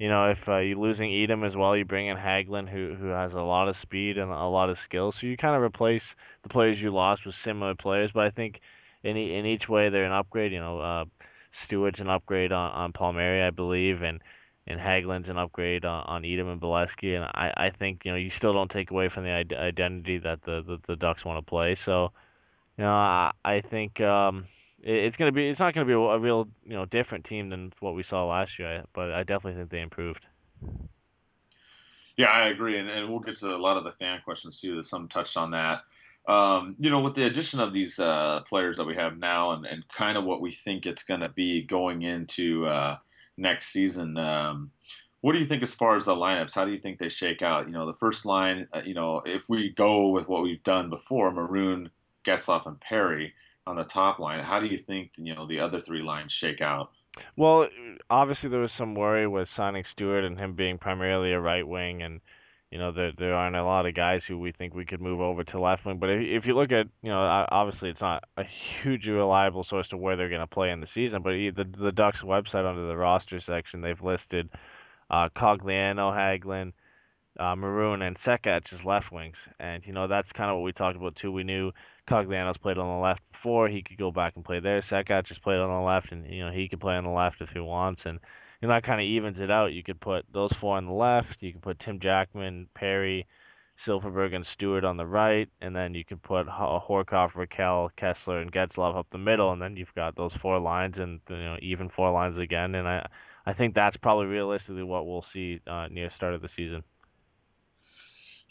you 0.01 0.09
know 0.09 0.31
if 0.31 0.49
uh, 0.49 0.57
you're 0.57 0.79
losing 0.79 1.11
Etem 1.11 1.47
as 1.47 1.55
well, 1.57 1.77
you 1.77 1.85
bring 1.85 2.07
in 2.07 2.17
Hagelin, 2.17 2.69
who 2.69 2.95
who 2.95 3.09
has 3.09 3.35
a 3.35 3.43
lot 3.43 3.69
of 3.69 3.77
speed 3.77 4.17
and 4.17 4.33
a 4.33 4.47
lot 4.47 4.71
of 4.71 4.79
skill. 4.79 5.13
So 5.13 5.27
you 5.27 5.37
kind 5.37 5.55
of 5.55 5.63
replace 5.63 6.17
the 6.43 6.49
players 6.49 6.81
you 6.81 6.91
lost 6.91 7.27
with 7.27 7.35
similar 7.35 7.75
players. 7.75 8.11
But 8.13 8.25
I 8.25 8.31
think 8.31 8.61
in 9.05 9.19
in 9.19 9.45
each 9.45 9.69
way 9.69 9.91
they're 9.91 10.07
an 10.07 10.13
upgrade. 10.13 10.53
You 10.53 10.61
know, 10.61 10.81
uh, 10.81 11.05
Stewart's 11.51 12.01
an 12.01 12.09
upgrade 12.09 12.51
on 12.51 12.71
on 12.73 12.93
Palmieri, 12.93 13.43
I 13.43 13.51
believe, 13.51 14.03
and 14.03 14.23
and 14.67 14.81
Hagelin's 14.81 15.29
an 15.29 15.37
upgrade 15.37 15.85
on, 15.85 16.05
on 16.07 16.23
Etem 16.23 16.51
and 16.51 16.61
Beleskey. 16.61 17.17
and 17.17 17.25
I, 17.25 17.53
I 17.67 17.71
think 17.71 18.07
you 18.07 18.13
know 18.13 18.17
you 18.17 18.31
still 18.31 18.55
don't 18.55 18.71
take 18.71 18.91
away 18.91 19.09
from 19.09 19.25
the 19.25 19.31
identity 19.31 20.19
that 20.19 20.43
the, 20.43 20.63
the, 20.63 20.79
the 20.87 20.97
Ducks 20.97 21.27
want 21.27 21.45
to 21.45 21.49
play. 21.49 21.75
So, 21.75 22.13
you 22.79 22.85
know, 22.85 22.93
I, 22.93 23.33
I 23.45 23.61
think 23.61 24.01
um, 24.01 24.45
it's 24.83 25.17
gonna 25.17 25.33
be 25.33 25.49
it's 25.49 25.61
not 25.61 25.75
gonna 25.75 25.87
be 25.87 25.93
a, 25.93 26.19
real 26.19 26.49
you 26.65 26.75
know 26.75 26.85
different 26.85 27.25
team 27.25 27.51
than 27.51 27.73
what 27.81 27.95
we 27.95 28.03
saw 28.03 28.27
last 28.27 28.59
year, 28.59 28.85
but 28.93 29.13
I 29.13 29.23
definitely 29.23 29.59
think 29.59 29.71
they 29.71 29.81
improved. 29.81 30.27
Yeah, 32.17 32.31
I 32.31 32.49
agree, 32.49 32.79
and, 32.79 32.89
and 32.89 33.09
we'll 33.09 33.21
get 33.21 33.37
to 33.37 33.55
a 33.55 33.57
lot 33.57 33.77
of 33.77 33.85
the 33.85 33.93
fan 33.93 34.21
questions 34.25 34.61
too. 34.61 34.77
That 34.77 34.85
some 34.85 35.09
touched 35.09 35.37
on 35.37 35.53
that. 35.53 35.83
Um, 36.29 36.77
you 36.79 36.91
know, 36.91 37.01
with 37.01 37.15
the 37.15 37.25
addition 37.25 37.61
of 37.61 37.73
these 37.73 37.99
uh, 37.99 38.41
players 38.47 38.77
that 38.77 38.87
we 38.87 38.95
have 38.97 39.19
now, 39.19 39.53
and, 39.53 39.65
and 39.65 39.89
kind 39.89 40.19
of 40.19 40.25
what 40.25 40.41
we 40.41 40.51
think 40.51 40.87
it's 40.87 41.03
going 41.03 41.21
to 41.21 41.31
be 41.31 41.63
going 41.63 42.03
into 42.03 42.67
uh, 42.67 42.99
next 43.37 43.69
season. 43.69 44.19
Um, 44.19 44.71
what 45.23 45.33
do 45.33 45.39
you 45.39 45.45
think 45.45 45.63
as 45.63 45.75
far 45.75 45.97
as 45.97 46.07
the 46.07 46.15
lineups? 46.15 46.55
How 46.55 46.65
do 46.65 46.73
you 46.73 46.79
think 46.79 46.99
they 46.99 47.09
shake 47.09 47.43
out? 47.43 47.67
You 47.67 47.73
know, 47.73 47.87
the 47.87 47.95
first 47.95 48.25
line, 48.25 48.69
uh, 48.73 48.83
you 48.85 48.95
know, 48.95 49.23
if 49.25 49.49
we 49.49 49.71
go 49.71 50.09
with 50.09 50.29
what 50.29 50.43
we've 50.43 50.63
done 50.63 50.89
before, 50.89 51.31
Maroon, 51.31 51.91
Getzlaf, 52.25 52.67
and 52.67 52.81
Perry 52.81 53.35
on 53.67 53.77
the 53.77 53.85
top 53.85 54.19
line, 54.19 54.43
how 54.43 54.61
do 54.61 54.67
you 54.67 54.79
think, 54.79 55.13
you 55.17 55.35
know, 55.35 55.47
the 55.47 55.61
other 55.61 55.81
three 55.81 56.01
lines 56.01 56.33
shake 56.33 56.61
out? 56.61 56.91
Well, 57.37 57.69
obviously 58.09 58.51
there 58.51 58.61
was 58.61 58.73
some 58.73 58.95
worry 58.95 59.27
with 59.27 59.49
signing 59.49 59.85
Stewart 59.85 60.25
and 60.25 60.39
him 60.39 60.55
being 60.55 60.79
primarily 60.79 61.33
a 61.33 61.41
right 61.41 61.67
wing 61.67 62.03
and– 62.03 62.21
you 62.71 62.79
know, 62.79 62.93
there 62.93 63.11
there 63.11 63.35
aren't 63.35 63.57
a 63.57 63.65
lot 63.65 63.87
of 63.87 63.95
guys 63.95 64.25
who 64.25 64.39
we 64.39 64.53
think 64.53 64.75
we 64.75 64.85
could 64.85 65.01
move 65.01 65.21
over 65.21 65.43
to 65.43 65.61
left 65.61 65.85
wing. 65.85 65.99
But 65.99 66.11
if, 66.11 66.21
if 66.21 66.47
you 66.47 66.55
look 66.55 66.71
at, 66.71 66.87
you 67.03 67.11
know, 67.11 67.47
obviously 67.51 67.91
it's 67.91 68.01
not 68.01 68.25
a 68.37 68.45
hugely 68.45 69.13
reliable 69.13 69.65
source 69.65 69.89
to 69.89 69.97
where 69.97 70.17
they're 70.17 70.29
going 70.29 70.41
to 70.41 70.47
play 70.47 70.71
in 70.71 70.81
the 70.81 70.87
season. 70.87 71.23
But 71.23 71.33
the 71.33 71.65
the 71.65 71.93
Ducks 71.93 72.23
website 72.23 72.69
under 72.69 72.87
the 72.87 72.97
roster 72.97 73.41
section, 73.41 73.81
they've 73.81 74.01
listed 74.01 74.51
uh, 75.11 75.31
Cogliano, 75.31 76.15
Hagelin, 76.15 76.73
uh, 77.41 77.57
Maroon, 77.57 78.03
and 78.03 78.17
Sekac 78.17 78.73
as 78.73 78.85
left 78.85 79.11
wings. 79.11 79.49
And 79.59 79.85
you 79.85 79.93
know 79.93 80.07
that's 80.07 80.33
kind 80.33 80.49
of 80.49 80.57
what 80.57 80.65
we 80.65 80.73
talked 80.73 80.97
about 80.97 81.17
too. 81.17 81.33
We 81.33 81.43
knew 81.43 81.73
Cogliano's 82.11 82.59
played 82.59 82.77
on 82.79 82.89
the 82.89 83.03
left 83.03 83.31
before; 83.31 83.69
he 83.69 83.83
could 83.83 83.97
go 83.97 84.11
back 84.11 84.35
and 84.35 84.45
play 84.45 84.59
there. 84.59 84.81
Sekac 84.81 85.25
just 85.25 85.43
played 85.43 85.61
on 85.61 85.71
the 85.71 85.87
left, 85.87 86.11
and 86.11 86.27
you 86.27 86.45
know 86.45 86.51
he 86.51 86.69
could 86.69 86.81
play 86.81 86.97
on 86.97 87.05
the 87.05 87.11
left 87.11 87.41
if 87.41 87.51
he 87.51 87.61
wants. 87.61 88.05
And 88.05 88.19
you 88.61 88.69
know 88.69 88.75
that 88.75 88.83
kind 88.83 89.01
of 89.01 89.07
evens 89.07 89.39
it 89.41 89.51
out. 89.51 89.73
You 89.73 89.85
could 89.85 90.01
put 90.01 90.25
those 90.33 90.53
four 90.53 90.77
on 90.77 90.87
the 90.87 90.93
left. 90.93 91.43
You 91.43 91.53
can 91.53 91.61
put 91.61 91.79
Tim 91.79 92.01
Jackman, 92.01 92.69
Perry, 92.75 93.29
Silfverberg, 93.79 94.35
and 94.35 94.45
Stewart 94.45 94.85
on 94.85 94.97
the 94.97 95.07
right, 95.07 95.49
and 95.61 95.75
then 95.75 95.95
you 95.95 96.05
can 96.05 96.19
put 96.19 96.49
Horcoff, 96.49 97.35
Rakell, 97.35 97.91
Kessler, 97.95 98.41
and 98.41 98.51
Getzlaf 98.53 98.97
up 98.97 99.07
the 99.11 99.19
middle, 99.19 99.53
and 99.53 99.63
then 99.63 99.77
you've 99.77 99.95
got 99.95 100.17
those 100.17 100.35
four 100.35 100.59
lines 100.59 100.99
and 100.99 101.21
you 101.31 101.37
know 101.37 101.59
even 101.63 101.89
four 101.89 102.11
lines 102.11 102.39
again. 102.39 102.75
And 102.75 102.89
I 102.89 103.07
I 103.47 103.53
think 103.53 103.75
that's 103.75 103.97
probably 103.97 104.27
realistically 104.27 104.83
what 104.83 105.07
we'll 105.07 105.23
see 105.23 105.61
uh, 105.67 105.87
near 105.91 106.07
the 106.07 106.11
start 106.11 106.35
of 106.35 106.43
the 106.43 106.49
season. 106.49 106.83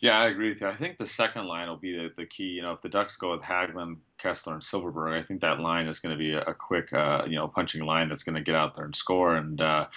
Yeah, 0.01 0.17
I 0.17 0.27
agree 0.27 0.49
with 0.49 0.61
you. 0.61 0.67
I 0.67 0.75
think 0.75 0.97
the 0.97 1.05
second 1.05 1.45
line 1.45 1.67
will 1.67 1.75
be 1.75 1.95
the, 1.95 2.09
the 2.15 2.25
key. 2.25 2.45
You 2.45 2.61
know, 2.61 2.71
if 2.71 2.81
the 2.81 2.89
Ducks 2.89 3.17
go 3.17 3.31
with 3.31 3.41
Hagelin, 3.41 3.97
Kessler, 4.17 4.53
and 4.53 4.61
Silfverberg, 4.61 5.19
I 5.19 5.23
think 5.23 5.41
that 5.41 5.59
line 5.59 5.87
is 5.87 5.99
going 5.99 6.17
to 6.17 6.19
be 6.19 6.31
a, 6.31 6.41
a 6.41 6.53
quick, 6.53 6.93
uh, 6.93 7.23
you 7.27 7.35
know, 7.35 7.49
punching 7.49 7.83
line 7.83 8.07
that's 8.07 8.23
going 8.23 8.35
to 8.35 8.41
get 8.41 8.55
out 8.55 8.75
there 8.75 8.85
and 8.85 8.95
score. 8.95 9.35
And 9.35 9.59
uh, 9.59 9.87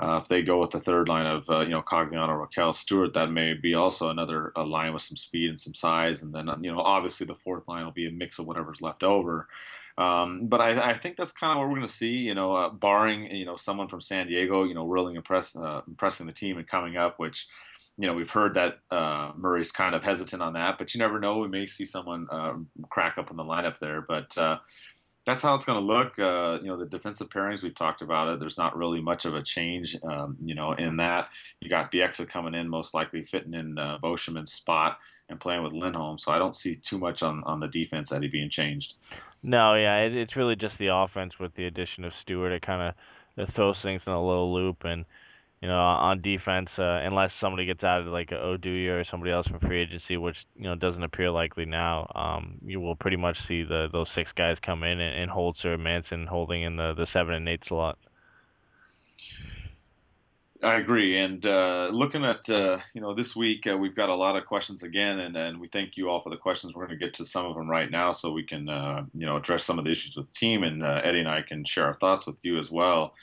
uh, 0.00 0.20
if 0.22 0.28
they 0.28 0.42
go 0.42 0.58
with 0.58 0.72
the 0.72 0.80
third 0.80 1.08
line 1.08 1.26
of, 1.26 1.48
uh, 1.48 1.60
you 1.60 1.68
know, 1.68 1.82
Cogliano, 1.82 2.44
Rakell, 2.44 2.74
Stewart, 2.74 3.14
that 3.14 3.30
may 3.30 3.54
be 3.54 3.74
also 3.74 4.10
another 4.10 4.52
line 4.56 4.92
with 4.92 5.02
some 5.02 5.16
speed 5.16 5.50
and 5.50 5.60
some 5.60 5.74
size. 5.74 6.24
And 6.24 6.34
then, 6.34 6.48
you 6.62 6.72
know, 6.72 6.80
obviously 6.80 7.26
the 7.26 7.36
fourth 7.36 7.68
line 7.68 7.84
will 7.84 7.92
be 7.92 8.08
a 8.08 8.10
mix 8.10 8.40
of 8.40 8.46
whatever's 8.46 8.82
left 8.82 9.04
over. 9.04 9.46
Um, 9.96 10.48
but 10.48 10.60
I, 10.60 10.90
I, 10.90 10.94
think 10.94 11.16
that's 11.16 11.30
kind 11.30 11.52
of 11.52 11.58
what 11.58 11.68
we're 11.68 11.76
going 11.76 11.86
to 11.86 11.92
see. 11.92 12.14
You 12.14 12.34
know, 12.34 12.56
uh, 12.56 12.68
barring 12.70 13.32
you 13.32 13.44
know 13.44 13.54
someone 13.54 13.86
from 13.86 14.00
San 14.00 14.26
Diego, 14.26 14.64
you 14.64 14.74
know, 14.74 14.88
really 14.88 15.14
impress, 15.14 15.54
uh, 15.54 15.82
impressing 15.86 16.26
the 16.26 16.32
team 16.32 16.58
and 16.58 16.66
coming 16.66 16.96
up, 16.96 17.20
which 17.20 17.46
you 17.96 18.06
know, 18.06 18.14
we've 18.14 18.30
heard 18.30 18.54
that 18.54 18.78
uh, 18.90 19.32
Murray's 19.36 19.70
kind 19.70 19.94
of 19.94 20.02
hesitant 20.02 20.42
on 20.42 20.54
that, 20.54 20.78
but 20.78 20.94
you 20.94 20.98
never 20.98 21.20
know. 21.20 21.38
We 21.38 21.48
may 21.48 21.66
see 21.66 21.84
someone 21.84 22.26
uh, 22.30 22.54
crack 22.90 23.18
up 23.18 23.30
in 23.30 23.36
the 23.36 23.44
lineup 23.44 23.78
there, 23.80 24.00
but 24.00 24.36
uh, 24.36 24.58
that's 25.26 25.42
how 25.42 25.54
it's 25.54 25.64
going 25.64 25.78
to 25.78 25.86
look. 25.86 26.18
Uh, 26.18 26.58
you 26.60 26.68
know, 26.68 26.76
the 26.76 26.86
defensive 26.86 27.28
pairings 27.30 27.62
we've 27.62 27.74
talked 27.74 28.02
about 28.02 28.28
it. 28.28 28.40
There's 28.40 28.58
not 28.58 28.76
really 28.76 29.00
much 29.00 29.24
of 29.26 29.34
a 29.34 29.42
change, 29.42 29.96
um, 30.02 30.36
you 30.40 30.54
know, 30.54 30.72
in 30.72 30.96
that. 30.96 31.28
You 31.60 31.70
got 31.70 31.92
Bieksa 31.92 32.28
coming 32.28 32.54
in, 32.54 32.68
most 32.68 32.94
likely 32.94 33.22
fitting 33.22 33.54
in 33.54 33.78
uh, 33.78 33.98
spot 34.44 34.98
and 35.28 35.40
playing 35.40 35.62
with 35.62 35.72
Lindholm. 35.72 36.18
So 36.18 36.32
I 36.32 36.38
don't 36.38 36.54
see 36.54 36.76
too 36.76 36.98
much 36.98 37.22
on, 37.22 37.42
on 37.44 37.60
the 37.60 37.68
defense 37.68 38.10
that 38.10 38.22
he 38.22 38.28
being 38.28 38.50
changed. 38.50 38.94
No, 39.42 39.74
yeah, 39.74 40.00
it, 40.00 40.16
it's 40.16 40.36
really 40.36 40.56
just 40.56 40.78
the 40.78 40.88
offense 40.88 41.38
with 41.38 41.54
the 41.54 41.66
addition 41.66 42.04
of 42.04 42.14
Stewart. 42.14 42.52
It 42.52 42.62
kind 42.62 42.94
of 43.38 43.48
throws 43.48 43.80
things 43.80 44.06
in 44.06 44.12
a 44.12 44.26
little 44.26 44.52
loop 44.52 44.84
and 44.84 45.04
you 45.64 45.70
know, 45.70 45.80
on 45.80 46.20
defense, 46.20 46.78
uh, 46.78 47.00
unless 47.02 47.32
somebody 47.32 47.64
gets 47.64 47.82
added 47.82 48.08
like 48.08 48.28
Oduya 48.28 49.00
or 49.00 49.04
somebody 49.04 49.32
else 49.32 49.48
from 49.48 49.60
free 49.60 49.80
agency, 49.80 50.18
which 50.18 50.44
you 50.56 50.64
know 50.64 50.74
doesn't 50.74 51.02
appear 51.02 51.30
likely 51.30 51.64
now. 51.64 52.12
Um, 52.14 52.58
you 52.66 52.80
will 52.80 52.96
pretty 52.96 53.16
much 53.16 53.40
see 53.40 53.62
the 53.62 53.88
those 53.90 54.10
six 54.10 54.32
guys 54.32 54.60
come 54.60 54.82
in 54.82 55.00
and, 55.00 55.22
and 55.22 55.30
Holzer 55.30 55.80
Manson 55.80 56.26
holding 56.26 56.60
in 56.60 56.76
the, 56.76 56.92
the 56.92 57.06
seven 57.06 57.32
and 57.32 57.48
eight 57.48 57.64
slot. 57.64 57.96
I 60.62 60.74
agree. 60.74 61.18
And 61.18 61.46
uh, 61.46 61.88
looking 61.90 62.26
at 62.26 62.46
uh, 62.50 62.80
you 62.92 63.00
know 63.00 63.14
this 63.14 63.34
week, 63.34 63.66
uh, 63.66 63.78
we've 63.78 63.96
got 63.96 64.10
a 64.10 64.14
lot 64.14 64.36
of 64.36 64.44
questions 64.44 64.82
again, 64.82 65.18
and, 65.18 65.34
and 65.34 65.58
we 65.58 65.68
thank 65.68 65.96
you 65.96 66.10
all 66.10 66.20
for 66.20 66.28
the 66.28 66.36
questions. 66.36 66.74
We're 66.74 66.88
going 66.88 66.98
to 66.98 67.06
get 67.06 67.14
to 67.14 67.24
some 67.24 67.46
of 67.46 67.54
them 67.54 67.70
right 67.70 67.90
now, 67.90 68.12
so 68.12 68.32
we 68.32 68.42
can 68.42 68.68
uh, 68.68 69.06
you 69.14 69.24
know 69.24 69.38
address 69.38 69.64
some 69.64 69.78
of 69.78 69.86
the 69.86 69.92
issues 69.92 70.14
with 70.14 70.26
the 70.26 70.32
team, 70.34 70.62
and 70.62 70.82
uh, 70.82 71.00
Eddie 71.02 71.20
and 71.20 71.28
I 71.28 71.40
can 71.40 71.64
share 71.64 71.86
our 71.86 71.94
thoughts 71.94 72.26
with 72.26 72.38
you 72.42 72.58
as 72.58 72.70
well. 72.70 73.14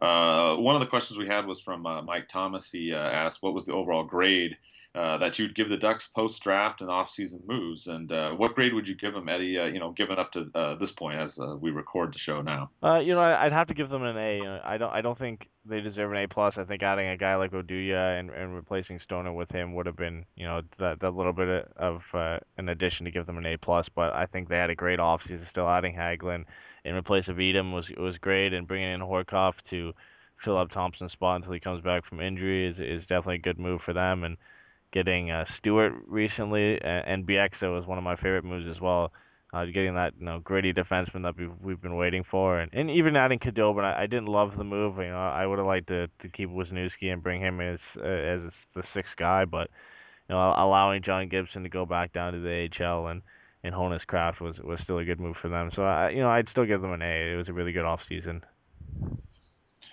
Uh, 0.00 0.56
one 0.56 0.76
of 0.76 0.80
the 0.80 0.86
questions 0.86 1.18
we 1.18 1.26
had 1.26 1.46
was 1.46 1.60
from 1.60 1.84
uh, 1.84 2.02
Mike 2.02 2.28
Thomas. 2.28 2.70
He 2.70 2.92
uh, 2.92 2.98
asked, 2.98 3.42
"What 3.42 3.54
was 3.54 3.66
the 3.66 3.72
overall 3.72 4.04
grade 4.04 4.56
uh, 4.94 5.18
that 5.18 5.38
you'd 5.38 5.54
give 5.54 5.68
the 5.68 5.76
Ducks 5.76 6.08
post 6.08 6.40
draft 6.42 6.80
and 6.80 6.90
off 6.90 7.10
season 7.10 7.42
moves, 7.46 7.88
and 7.88 8.10
uh, 8.12 8.30
what 8.30 8.54
grade 8.54 8.74
would 8.74 8.86
you 8.86 8.94
give 8.94 9.12
them, 9.12 9.28
Eddie? 9.28 9.58
Uh, 9.58 9.66
you 9.66 9.80
know, 9.80 9.90
given 9.90 10.18
up 10.18 10.32
to 10.32 10.76
this 10.78 10.92
point 10.92 11.18
as 11.18 11.40
we 11.60 11.70
record 11.70 12.14
the 12.14 12.18
show 12.18 12.42
now." 12.42 12.70
you 13.00 13.14
know, 13.14 13.20
I'd 13.20 13.52
have 13.52 13.66
to 13.68 13.74
give 13.74 13.88
them 13.88 14.04
an 14.04 14.16
A. 14.16 14.36
You 14.36 14.44
know, 14.44 14.60
I 14.62 14.78
don't, 14.78 14.92
I 14.92 15.00
don't 15.00 15.18
think 15.18 15.48
they 15.64 15.80
deserve 15.80 16.12
an 16.12 16.18
A 16.18 16.28
plus. 16.28 16.58
I 16.58 16.64
think 16.64 16.84
adding 16.84 17.08
a 17.08 17.16
guy 17.16 17.34
like 17.34 17.50
Oduya 17.50 18.20
and, 18.20 18.30
and 18.30 18.54
replacing 18.54 19.00
Stoner 19.00 19.32
with 19.32 19.50
him 19.50 19.74
would 19.74 19.86
have 19.86 19.96
been, 19.96 20.24
you 20.36 20.46
know, 20.46 20.62
that, 20.78 21.00
that 21.00 21.10
little 21.10 21.32
bit 21.32 21.68
of 21.76 22.08
an 22.56 22.68
addition 22.68 23.04
to 23.06 23.10
give 23.10 23.26
them 23.26 23.38
an 23.38 23.46
A 23.46 23.56
plus. 23.56 23.88
But 23.88 24.14
I 24.14 24.26
think 24.26 24.48
they 24.48 24.58
had 24.58 24.70
a 24.70 24.76
great 24.76 25.00
offseason, 25.00 25.44
still 25.44 25.68
adding 25.68 25.94
Hagelin 25.94 26.44
in 26.88 26.94
replace 26.94 27.28
of 27.28 27.36
Etem 27.36 27.72
was 27.72 27.90
was 27.90 28.18
great, 28.18 28.52
and 28.52 28.66
bringing 28.66 28.92
in 28.92 29.00
Horcoff 29.00 29.62
to 29.64 29.94
fill 30.36 30.56
up 30.56 30.70
Thompson's 30.70 31.12
spot 31.12 31.36
until 31.36 31.52
he 31.52 31.60
comes 31.60 31.82
back 31.82 32.04
from 32.04 32.20
injury 32.20 32.66
is, 32.66 32.80
is 32.80 33.06
definitely 33.06 33.36
a 33.36 33.38
good 33.38 33.58
move 33.58 33.82
for 33.82 33.92
them. 33.92 34.24
And 34.24 34.36
getting 34.90 35.30
uh, 35.30 35.44
Stewart 35.44 35.92
recently 36.06 36.80
and, 36.80 37.06
and 37.06 37.26
Bieksa 37.26 37.72
was 37.74 37.86
one 37.86 37.98
of 37.98 38.04
my 38.04 38.16
favorite 38.16 38.44
moves 38.44 38.66
as 38.66 38.80
well. 38.80 39.12
Uh, 39.52 39.64
getting 39.64 39.94
that 39.94 40.12
you 40.18 40.26
know 40.26 40.38
gritty 40.40 40.74
defenseman 40.74 41.22
that 41.22 41.36
we've, 41.38 41.52
we've 41.62 41.80
been 41.80 41.96
waiting 41.96 42.22
for, 42.22 42.58
and, 42.58 42.70
and 42.74 42.90
even 42.90 43.16
adding 43.16 43.38
Khudobin, 43.38 43.82
I, 43.82 44.02
I 44.02 44.06
didn't 44.06 44.28
love 44.28 44.54
the 44.56 44.64
move. 44.64 44.98
You 44.98 45.08
know, 45.08 45.16
I 45.16 45.46
would 45.46 45.58
have 45.58 45.66
liked 45.66 45.88
to, 45.88 46.08
to 46.18 46.28
keep 46.28 46.50
Wisniewski 46.50 47.10
and 47.10 47.22
bring 47.22 47.40
him 47.40 47.58
as 47.62 47.96
uh, 47.98 48.04
as 48.04 48.66
the 48.74 48.82
sixth 48.82 49.16
guy, 49.16 49.46
but 49.46 49.70
you 50.28 50.34
know, 50.34 50.52
allowing 50.54 51.00
John 51.00 51.28
Gibson 51.28 51.62
to 51.62 51.70
go 51.70 51.86
back 51.86 52.12
down 52.12 52.34
to 52.34 52.40
the 52.40 52.68
AHL 52.84 53.06
and 53.06 53.22
and 53.68 53.74
hone 53.74 53.92
his 53.92 54.04
craft 54.04 54.40
was 54.40 54.60
was 54.60 54.80
still 54.80 54.98
a 54.98 55.04
good 55.04 55.20
move 55.20 55.36
for 55.36 55.48
them. 55.48 55.70
So 55.70 55.84
I, 55.84 56.10
you 56.10 56.18
know, 56.18 56.28
I'd 56.28 56.48
still 56.48 56.64
give 56.64 56.82
them 56.82 56.92
an 56.92 57.02
A. 57.02 57.32
It 57.32 57.36
was 57.36 57.48
a 57.48 57.52
really 57.52 57.72
good 57.72 57.84
offseason. 57.84 58.42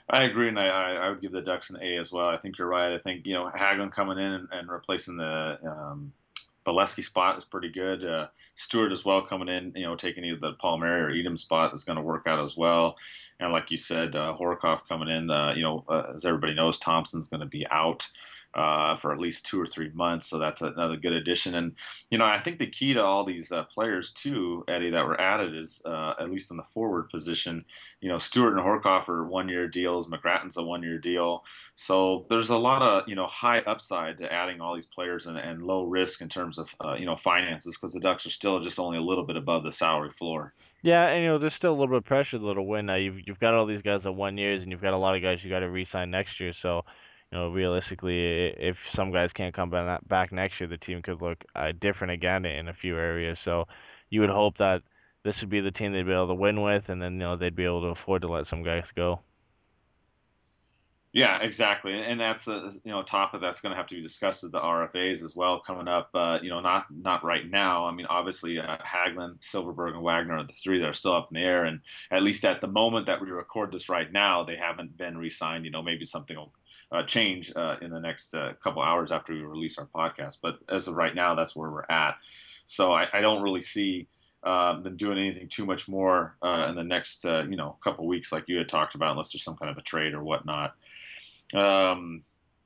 I 0.09 0.23
agree, 0.23 0.47
and 0.49 0.59
I, 0.59 0.67
I 0.67 1.09
would 1.09 1.21
give 1.21 1.31
the 1.31 1.41
Ducks 1.41 1.69
an 1.71 1.81
A 1.81 1.97
as 1.97 2.11
well. 2.11 2.29
I 2.29 2.37
think 2.37 2.57
you're 2.57 2.67
right. 2.67 2.93
I 2.93 2.99
think 2.99 3.25
you 3.25 3.33
know 3.33 3.51
Hagelin 3.53 3.91
coming 3.91 4.17
in 4.17 4.31
and, 4.31 4.47
and 4.51 4.69
replacing 4.69 5.17
the 5.17 5.59
um, 5.63 6.13
Beleskey 6.65 7.03
spot 7.03 7.37
is 7.37 7.45
pretty 7.45 7.69
good. 7.69 8.03
Uh, 8.03 8.27
Stewart 8.55 8.91
as 8.91 9.05
well 9.05 9.21
coming 9.21 9.49
in, 9.49 9.73
you 9.75 9.85
know, 9.85 9.95
taking 9.95 10.23
either 10.23 10.39
the 10.39 10.53
Palmieri 10.53 11.01
or 11.01 11.09
Etem 11.11 11.37
spot 11.37 11.73
is 11.73 11.83
going 11.83 11.97
to 11.97 12.01
work 12.01 12.25
out 12.25 12.43
as 12.43 12.55
well. 12.57 12.97
And 13.39 13.51
like 13.51 13.69
you 13.69 13.77
said, 13.77 14.15
uh, 14.15 14.35
coming 14.87 15.09
in, 15.09 15.29
uh, 15.29 15.53
you 15.55 15.63
know, 15.63 15.83
uh, 15.89 16.13
as 16.13 16.25
everybody 16.25 16.53
knows, 16.53 16.79
Thompson's 16.79 17.27
going 17.27 17.41
to 17.41 17.45
be 17.45 17.67
out 17.69 18.07
uh, 18.55 18.95
for 18.95 19.11
at 19.11 19.19
least 19.19 19.45
two 19.45 19.59
or 19.59 19.67
three 19.67 19.91
months. 19.93 20.27
So 20.27 20.39
that's 20.39 20.61
another 20.61 20.95
good 20.95 21.11
addition. 21.11 21.55
And 21.55 21.75
you 22.09 22.17
know, 22.17 22.25
I 22.25 22.39
think 22.39 22.57
the 22.57 22.67
key 22.67 22.93
to 22.93 23.03
all 23.03 23.25
these 23.25 23.51
uh, 23.51 23.63
players 23.65 24.13
too, 24.13 24.63
Eddie, 24.67 24.91
that 24.91 25.05
were 25.05 25.19
added 25.19 25.55
is 25.55 25.81
uh, 25.85 26.13
at 26.19 26.31
least 26.31 26.51
in 26.51 26.57
the 26.57 26.63
forward 26.73 27.09
position. 27.09 27.65
You 27.99 28.09
know, 28.09 28.17
Stewart 28.17 28.53
and 28.53 28.61
Horcoff 28.61 29.09
are 29.09 29.25
one-year 29.25 29.67
deals. 29.67 30.09
McGrattan's 30.09 30.57
a 30.57 30.63
one-year 30.63 30.99
deal. 30.99 31.43
So 31.75 32.25
there's 32.29 32.49
a 32.49 32.57
lot 32.57 32.81
of 32.81 33.09
you 33.09 33.15
know 33.15 33.27
high 33.27 33.59
upside 33.59 34.19
to 34.19 34.31
adding 34.31 34.61
all 34.61 34.75
these 34.75 34.87
players 34.87 35.27
and, 35.27 35.37
and 35.37 35.61
low 35.61 35.83
risk 35.83 36.21
in 36.21 36.29
terms 36.29 36.57
of 36.57 36.73
uh, 36.83 36.95
you 36.97 37.05
know 37.05 37.17
finances 37.17 37.75
because 37.75 37.93
the 37.93 37.99
Ducks 37.99 38.25
are 38.25 38.29
still 38.29 38.61
just 38.61 38.79
only 38.79 38.97
a 38.97 39.01
little 39.01 39.25
bit 39.25 39.35
above 39.35 39.63
the 39.63 39.71
salary 39.71 40.11
floor. 40.11 40.53
Yeah, 40.81 41.07
and 41.07 41.23
you 41.23 41.29
know, 41.29 41.37
there's 41.39 41.55
still 41.55 41.71
a 41.71 41.77
little 41.77 41.87
bit 41.87 41.97
of 41.97 42.05
pressure 42.05 42.37
though 42.37 42.53
to 42.53 42.61
win. 42.61 42.85
Now 42.85 42.95
you've 42.95 43.27
you've 43.27 43.39
got 43.39 43.53
all 43.53 43.65
these 43.65 43.81
guys 43.81 44.05
at 44.05 44.15
one 44.15 44.37
years, 44.37 44.63
and 44.63 44.71
you've 44.71 44.81
got 44.81 44.93
a 44.93 44.97
lot 44.97 45.15
of 45.15 45.21
guys 45.21 45.43
you 45.43 45.49
got 45.49 45.59
to 45.59 45.69
re-sign 45.69 46.09
next 46.09 46.39
year. 46.39 46.53
So 46.53 46.85
you 47.31 47.37
know, 47.37 47.49
realistically, 47.49 48.47
if 48.47 48.89
some 48.89 49.11
guys 49.11 49.33
can't 49.33 49.53
come 49.53 49.69
back 49.69 50.31
next 50.31 50.59
year, 50.59 50.67
the 50.67 50.77
team 50.77 51.01
could 51.01 51.21
look 51.21 51.43
uh, 51.55 51.71
different 51.77 52.13
again 52.13 52.45
in 52.45 52.67
a 52.67 52.73
few 52.73 52.97
areas. 52.97 53.39
So 53.39 53.67
you 54.09 54.21
would 54.21 54.29
hope 54.29 54.57
that 54.57 54.83
this 55.23 55.41
would 55.41 55.49
be 55.49 55.59
the 55.59 55.71
team 55.71 55.91
they'd 55.91 56.05
be 56.05 56.13
able 56.13 56.27
to 56.27 56.35
win 56.35 56.61
with, 56.61 56.89
and 56.89 57.01
then 57.01 57.13
you 57.13 57.19
know 57.19 57.35
they'd 57.35 57.55
be 57.55 57.65
able 57.65 57.81
to 57.81 57.87
afford 57.87 58.21
to 58.21 58.27
let 58.27 58.47
some 58.47 58.63
guys 58.63 58.91
go. 58.95 59.21
Yeah, 61.15 61.39
exactly, 61.41 61.93
and 61.93 62.19
that's 62.19 62.45
a 62.47 62.71
you 62.83 62.91
know 62.91 63.01
topic 63.01 63.39
that's 63.41 63.61
going 63.61 63.71
to 63.71 63.77
have 63.77 63.87
to 63.87 63.95
be 63.95 64.01
discussed 64.01 64.43
at 64.43 64.51
the 64.51 64.59
RFAs 64.59 65.23
as 65.23 65.33
well 65.33 65.61
coming 65.65 65.87
up. 65.87 66.09
Uh, 66.13 66.39
you 66.41 66.49
know, 66.49 66.59
not 66.59 66.87
not 66.91 67.23
right 67.23 67.49
now. 67.49 67.85
I 67.85 67.93
mean, 67.93 68.05
obviously 68.05 68.59
uh, 68.59 68.77
Hagelin, 68.77 69.39
Silfverberg, 69.39 69.93
and 69.93 70.03
Wagner 70.03 70.37
are 70.37 70.43
the 70.45 70.51
three 70.51 70.79
that 70.79 70.89
are 70.89 70.93
still 70.93 71.15
up 71.15 71.29
in 71.31 71.35
the 71.39 71.45
air, 71.47 71.63
and 71.63 71.79
at 72.11 72.21
least 72.21 72.43
at 72.43 72.59
the 72.59 72.67
moment 72.67 73.05
that 73.05 73.21
we 73.21 73.29
record 73.29 73.71
this 73.71 73.87
right 73.87 74.11
now, 74.11 74.43
they 74.43 74.57
haven't 74.57 74.97
been 74.97 75.17
re-signed. 75.17 75.63
You 75.63 75.71
know, 75.71 75.81
maybe 75.81 76.05
something 76.05 76.35
will 76.35 76.51
uh, 76.91 77.03
change 77.03 77.51
uh, 77.55 77.75
in 77.81 77.91
the 77.91 77.99
next 77.99 78.33
uh, 78.33 78.53
couple 78.63 78.81
hours 78.81 79.11
after 79.11 79.33
we 79.33 79.41
release 79.41 79.77
our 79.77 79.87
podcast. 79.87 80.39
But 80.41 80.59
as 80.69 80.87
of 80.87 80.95
right 80.95 81.13
now, 81.13 81.35
that's 81.35 81.55
where 81.55 81.69
we're 81.69 81.85
at. 81.89 82.17
So 82.65 82.91
I, 82.91 83.07
I 83.11 83.21
don't 83.21 83.43
really 83.43 83.61
see 83.61 84.07
um, 84.43 84.83
them 84.83 84.97
doing 84.97 85.17
anything 85.17 85.47
too 85.47 85.65
much 85.65 85.87
more 85.87 86.35
uh, 86.41 86.67
in 86.69 86.75
the 86.75 86.83
next 86.83 87.25
uh, 87.25 87.43
you 87.49 87.55
know 87.55 87.77
couple 87.83 88.07
weeks, 88.07 88.31
like 88.31 88.45
you 88.47 88.57
had 88.57 88.69
talked 88.69 88.95
about, 88.95 89.11
unless 89.11 89.31
there's 89.31 89.43
some 89.43 89.57
kind 89.57 89.71
of 89.71 89.77
a 89.77 89.81
trade 89.81 90.13
or 90.13 90.23
whatnot. 90.23 90.75
Um, 91.53 92.23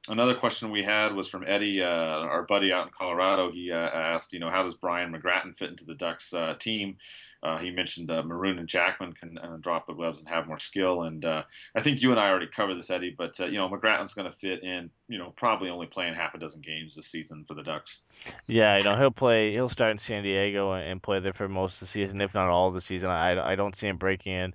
another 0.07 0.35
question 0.35 0.71
we 0.71 0.83
had 0.83 1.13
was 1.13 1.27
from 1.27 1.43
Eddie, 1.47 1.81
uh, 1.81 1.87
our 1.87 2.43
buddy 2.43 2.71
out 2.71 2.87
in 2.87 2.93
Colorado. 2.97 3.51
He 3.51 3.71
asked, 3.71 4.33
you 4.33 4.39
know, 4.39 4.49
how 4.49 4.63
does 4.63 4.75
Brian 4.75 5.13
McGrattan 5.13 5.57
fit 5.57 5.69
into 5.69 5.85
the 5.85 5.95
Ducks 5.95 6.33
team? 6.59 6.97
Uh, 7.41 7.57
he 7.57 7.71
mentioned 7.71 8.11
uh, 8.11 8.21
Maroon 8.23 8.59
and 8.59 8.67
Jackman 8.67 9.13
can 9.13 9.37
uh, 9.37 9.57
drop 9.61 9.87
the 9.87 9.93
gloves 9.93 10.19
and 10.19 10.27
have 10.27 10.47
more 10.47 10.59
skill. 10.59 11.03
And 11.03 11.23
uh, 11.23 11.43
I 11.75 11.79
think 11.79 12.01
you 12.01 12.11
and 12.11 12.19
I 12.19 12.29
already 12.29 12.47
covered 12.47 12.75
this, 12.75 12.89
Eddie. 12.89 13.15
But 13.17 13.39
uh, 13.39 13.45
you 13.45 13.57
know, 13.57 13.69
McGrattan's 13.69 14.13
going 14.13 14.29
to 14.29 14.37
fit 14.37 14.63
in. 14.63 14.89
You 15.07 15.17
know, 15.17 15.33
probably 15.35 15.69
only 15.69 15.87
playing 15.87 16.15
half 16.15 16.33
a 16.35 16.37
dozen 16.37 16.61
games 16.61 16.95
this 16.95 17.07
season 17.07 17.45
for 17.47 17.53
the 17.53 17.63
Ducks. 17.63 18.01
Yeah, 18.47 18.77
you 18.77 18.83
know, 18.83 18.97
he'll 18.97 19.11
play. 19.11 19.53
He'll 19.53 19.69
start 19.69 19.91
in 19.91 19.97
San 19.97 20.23
Diego 20.23 20.73
and 20.73 21.01
play 21.01 21.19
there 21.19 21.33
for 21.33 21.47
most 21.47 21.75
of 21.75 21.79
the 21.81 21.87
season, 21.87 22.21
if 22.21 22.33
not 22.33 22.49
all 22.49 22.67
of 22.67 22.73
the 22.73 22.81
season. 22.81 23.09
I, 23.09 23.51
I 23.51 23.55
don't 23.55 23.75
see 23.75 23.87
him 23.87 23.97
breaking 23.97 24.33
in 24.33 24.53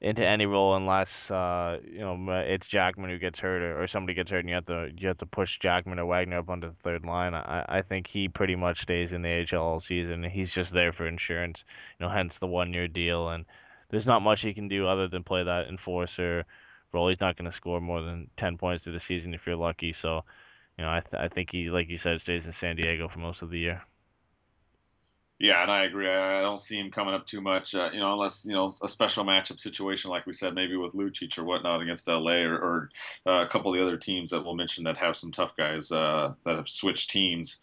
into 0.00 0.26
any 0.26 0.46
role 0.46 0.76
unless 0.76 1.30
uh, 1.30 1.78
you 1.84 1.98
know 1.98 2.16
it's 2.46 2.66
Jackman 2.66 3.10
who 3.10 3.18
gets 3.18 3.38
hurt 3.38 3.62
or, 3.62 3.82
or, 3.82 3.86
somebody 3.86 4.14
gets 4.14 4.30
hurt 4.30 4.40
and 4.40 4.48
you 4.48 4.54
have 4.54 4.64
to 4.66 4.90
you 4.96 5.08
have 5.08 5.18
to 5.18 5.26
push 5.26 5.58
Jackman 5.58 5.98
or 5.98 6.06
Wagner 6.06 6.38
up 6.38 6.48
onto 6.48 6.68
the 6.68 6.74
third 6.74 7.04
line. 7.04 7.34
I, 7.34 7.64
I 7.68 7.82
think 7.82 8.06
he 8.06 8.28
pretty 8.28 8.56
much 8.56 8.80
stays 8.80 9.12
in 9.12 9.22
the 9.22 9.46
AHL 9.52 9.62
all 9.62 9.80
season. 9.80 10.24
He's 10.24 10.54
just 10.54 10.72
there 10.72 10.92
for 10.92 11.06
insurance, 11.06 11.64
you 11.98 12.06
know, 12.06 12.12
hence 12.12 12.38
the 12.38 12.46
one 12.46 12.72
year 12.72 12.88
deal. 12.88 13.28
And 13.28 13.44
there's 13.90 14.06
not 14.06 14.22
much 14.22 14.40
he 14.40 14.54
can 14.54 14.68
do 14.68 14.86
other 14.86 15.08
than 15.08 15.22
play 15.22 15.44
that 15.44 15.68
enforcer 15.68 16.46
role. 16.92 17.08
He's 17.08 17.20
not 17.20 17.36
going 17.36 17.50
to 17.50 17.56
score 17.56 17.80
more 17.80 18.00
than 18.00 18.30
ten 18.36 18.56
points 18.56 18.84
to 18.84 18.92
the 18.92 19.00
season 19.00 19.34
if 19.34 19.46
you're 19.46 19.56
lucky. 19.56 19.92
So, 19.92 20.24
you 20.78 20.84
know, 20.84 20.90
I 20.90 21.00
th- 21.00 21.22
I 21.22 21.28
think 21.28 21.50
he 21.52 21.68
like 21.70 21.90
you 21.90 21.98
said 21.98 22.20
stays 22.22 22.46
in 22.46 22.52
San 22.52 22.76
Diego 22.76 23.08
for 23.08 23.18
most 23.18 23.42
of 23.42 23.50
the 23.50 23.58
year. 23.58 23.82
Yeah, 25.40 25.62
and 25.62 25.70
I 25.70 25.84
agree. 25.84 26.06
I 26.06 26.42
don't 26.42 26.60
see 26.60 26.78
him 26.78 26.90
coming 26.90 27.14
up 27.14 27.26
too 27.26 27.40
much, 27.40 27.74
uh, 27.74 27.88
you 27.94 27.98
know, 27.98 28.12
unless 28.12 28.44
you 28.44 28.52
know 28.52 28.70
a 28.82 28.88
special 28.90 29.24
matchup 29.24 29.58
situation 29.58 30.10
like 30.10 30.26
we 30.26 30.34
said, 30.34 30.54
maybe 30.54 30.76
with 30.76 30.92
Lucic 30.92 31.38
or 31.38 31.44
whatnot 31.44 31.80
against 31.80 32.06
LA 32.08 32.42
or, 32.42 32.56
or 32.56 32.90
uh, 33.26 33.42
a 33.42 33.48
couple 33.48 33.72
of 33.72 33.78
the 33.78 33.82
other 33.82 33.96
teams 33.96 34.32
that 34.32 34.44
we'll 34.44 34.54
mention 34.54 34.84
that 34.84 34.98
have 34.98 35.16
some 35.16 35.32
tough 35.32 35.56
guys 35.56 35.90
uh, 35.92 36.34
that 36.44 36.56
have 36.56 36.68
switched 36.68 37.08
teams. 37.08 37.62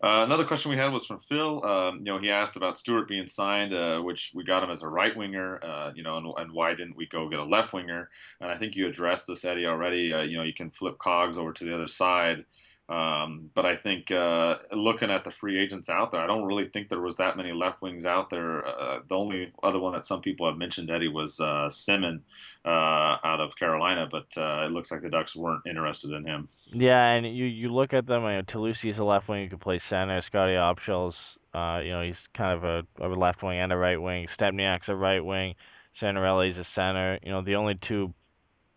Uh, 0.00 0.22
another 0.24 0.44
question 0.44 0.70
we 0.70 0.76
had 0.76 0.92
was 0.92 1.04
from 1.04 1.18
Phil. 1.18 1.64
Um, 1.64 1.98
you 1.98 2.04
know, 2.04 2.18
he 2.20 2.30
asked 2.30 2.54
about 2.56 2.76
Stewart 2.76 3.08
being 3.08 3.26
signed, 3.26 3.74
uh, 3.74 3.98
which 3.98 4.30
we 4.32 4.44
got 4.44 4.62
him 4.62 4.70
as 4.70 4.84
a 4.84 4.88
right 4.88 5.16
winger. 5.16 5.58
Uh, 5.60 5.92
you 5.96 6.04
know, 6.04 6.18
and, 6.18 6.32
and, 6.36 6.52
why 6.52 6.70
didn't 6.70 6.96
we 6.96 7.06
go 7.06 7.28
get 7.28 7.40
a 7.40 7.44
left 7.44 7.72
winger? 7.72 8.10
And 8.40 8.48
I 8.48 8.56
think 8.56 8.76
you 8.76 8.86
addressed 8.86 9.26
this, 9.26 9.44
Eddie, 9.44 9.66
already. 9.66 10.02
you 10.28 10.36
know, 10.36 10.44
you 10.44 10.54
can 10.54 10.70
flip 10.70 10.98
cogs 10.98 11.36
over 11.36 11.52
to 11.52 11.64
the 11.64 11.74
other 11.74 11.88
side. 11.88 12.44
Um, 12.88 13.50
but 13.54 13.64
I 13.64 13.76
think 13.76 14.10
uh, 14.10 14.56
looking 14.72 15.10
at 15.10 15.24
the 15.24 15.30
free 15.30 15.58
agents 15.58 15.88
out 15.88 16.10
there, 16.10 16.20
I 16.20 16.26
don't 16.26 16.44
really 16.44 16.66
think 16.66 16.88
there 16.88 17.00
was 17.00 17.16
that 17.16 17.36
many 17.36 17.52
left 17.52 17.80
wings 17.80 18.04
out 18.04 18.28
there. 18.28 18.66
Uh, 18.66 18.98
the 19.08 19.14
only 19.14 19.52
other 19.62 19.78
one 19.78 19.94
that 19.94 20.04
some 20.04 20.20
people 20.20 20.46
have 20.46 20.58
mentioned, 20.58 20.90
Eddie, 20.90 21.08
was 21.08 21.40
uh, 21.40 21.68
Semin 21.70 22.20
uh, 22.64 23.16
out 23.24 23.40
of 23.40 23.56
Carolina, 23.56 24.08
but 24.10 24.26
uh, 24.36 24.64
it 24.66 24.72
looks 24.72 24.90
like 24.90 25.00
the 25.02 25.08
Ducks 25.08 25.34
weren't 25.34 25.66
interested 25.66 26.12
in 26.12 26.26
him. 26.26 26.48
Yeah, 26.72 27.06
and 27.06 27.26
you, 27.26 27.46
you 27.46 27.72
look 27.72 27.94
at 27.94 28.06
them. 28.06 28.24
You 28.24 28.28
know, 28.30 28.42
Tlusty 28.42 28.90
is 28.90 28.98
a 28.98 29.04
left 29.04 29.28
wing 29.28 29.44
who 29.44 29.50
could 29.50 29.60
play 29.60 29.78
center. 29.78 30.20
Scotty 30.20 30.54
Upshall's, 30.54 31.38
uh, 31.54 31.80
you 31.82 31.90
know, 31.90 32.02
he's 32.02 32.28
kind 32.34 32.52
of 32.52 32.64
a, 32.64 33.06
a 33.06 33.08
left 33.08 33.42
wing 33.42 33.58
and 33.58 33.72
a 33.72 33.76
right 33.76 34.00
wing. 34.00 34.26
Stempniak's 34.26 34.88
a 34.88 34.96
right 34.96 35.24
wing. 35.24 35.54
Santorelli's 35.94 36.58
a 36.58 36.64
center. 36.64 37.18
You 37.22 37.30
know, 37.30 37.42
the 37.42 37.56
only 37.56 37.74
two 37.76 38.12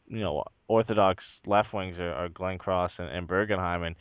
you 0.07 0.19
know 0.19 0.43
orthodox 0.67 1.39
left 1.45 1.73
wings 1.73 1.99
are, 1.99 2.13
are 2.13 2.29
Glencross 2.29 2.99
and, 2.99 3.09
and 3.09 3.27
Bergenheim, 3.27 3.85
and 3.85 3.95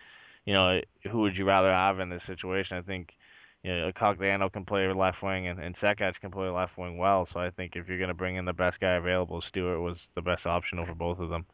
you 0.44 0.54
know 0.54 0.80
who 1.10 1.20
would 1.20 1.36
you 1.36 1.44
rather 1.44 1.72
have 1.72 2.00
in 2.00 2.08
this 2.08 2.24
situation? 2.24 2.78
I 2.78 2.82
think 2.82 3.14
you 3.62 3.74
know 3.74 3.92
Cogliano 3.92 4.52
can 4.52 4.64
play 4.64 4.92
left 4.92 5.22
wing 5.22 5.46
and, 5.46 5.58
and 5.60 5.74
can 5.76 6.30
play 6.30 6.48
left 6.48 6.76
wing 6.78 6.98
well. 6.98 7.26
So 7.26 7.40
I 7.40 7.50
think 7.50 7.76
if 7.76 7.88
you're 7.88 7.98
going 7.98 8.08
to 8.08 8.14
bring 8.14 8.36
in 8.36 8.44
the 8.44 8.52
best 8.52 8.80
guy 8.80 8.94
available, 8.94 9.40
Stewart 9.40 9.80
was 9.80 10.08
the 10.14 10.22
best 10.22 10.46
option 10.46 10.78
over 10.78 10.94
both 10.94 11.18
of 11.18 11.30
them. 11.30 11.46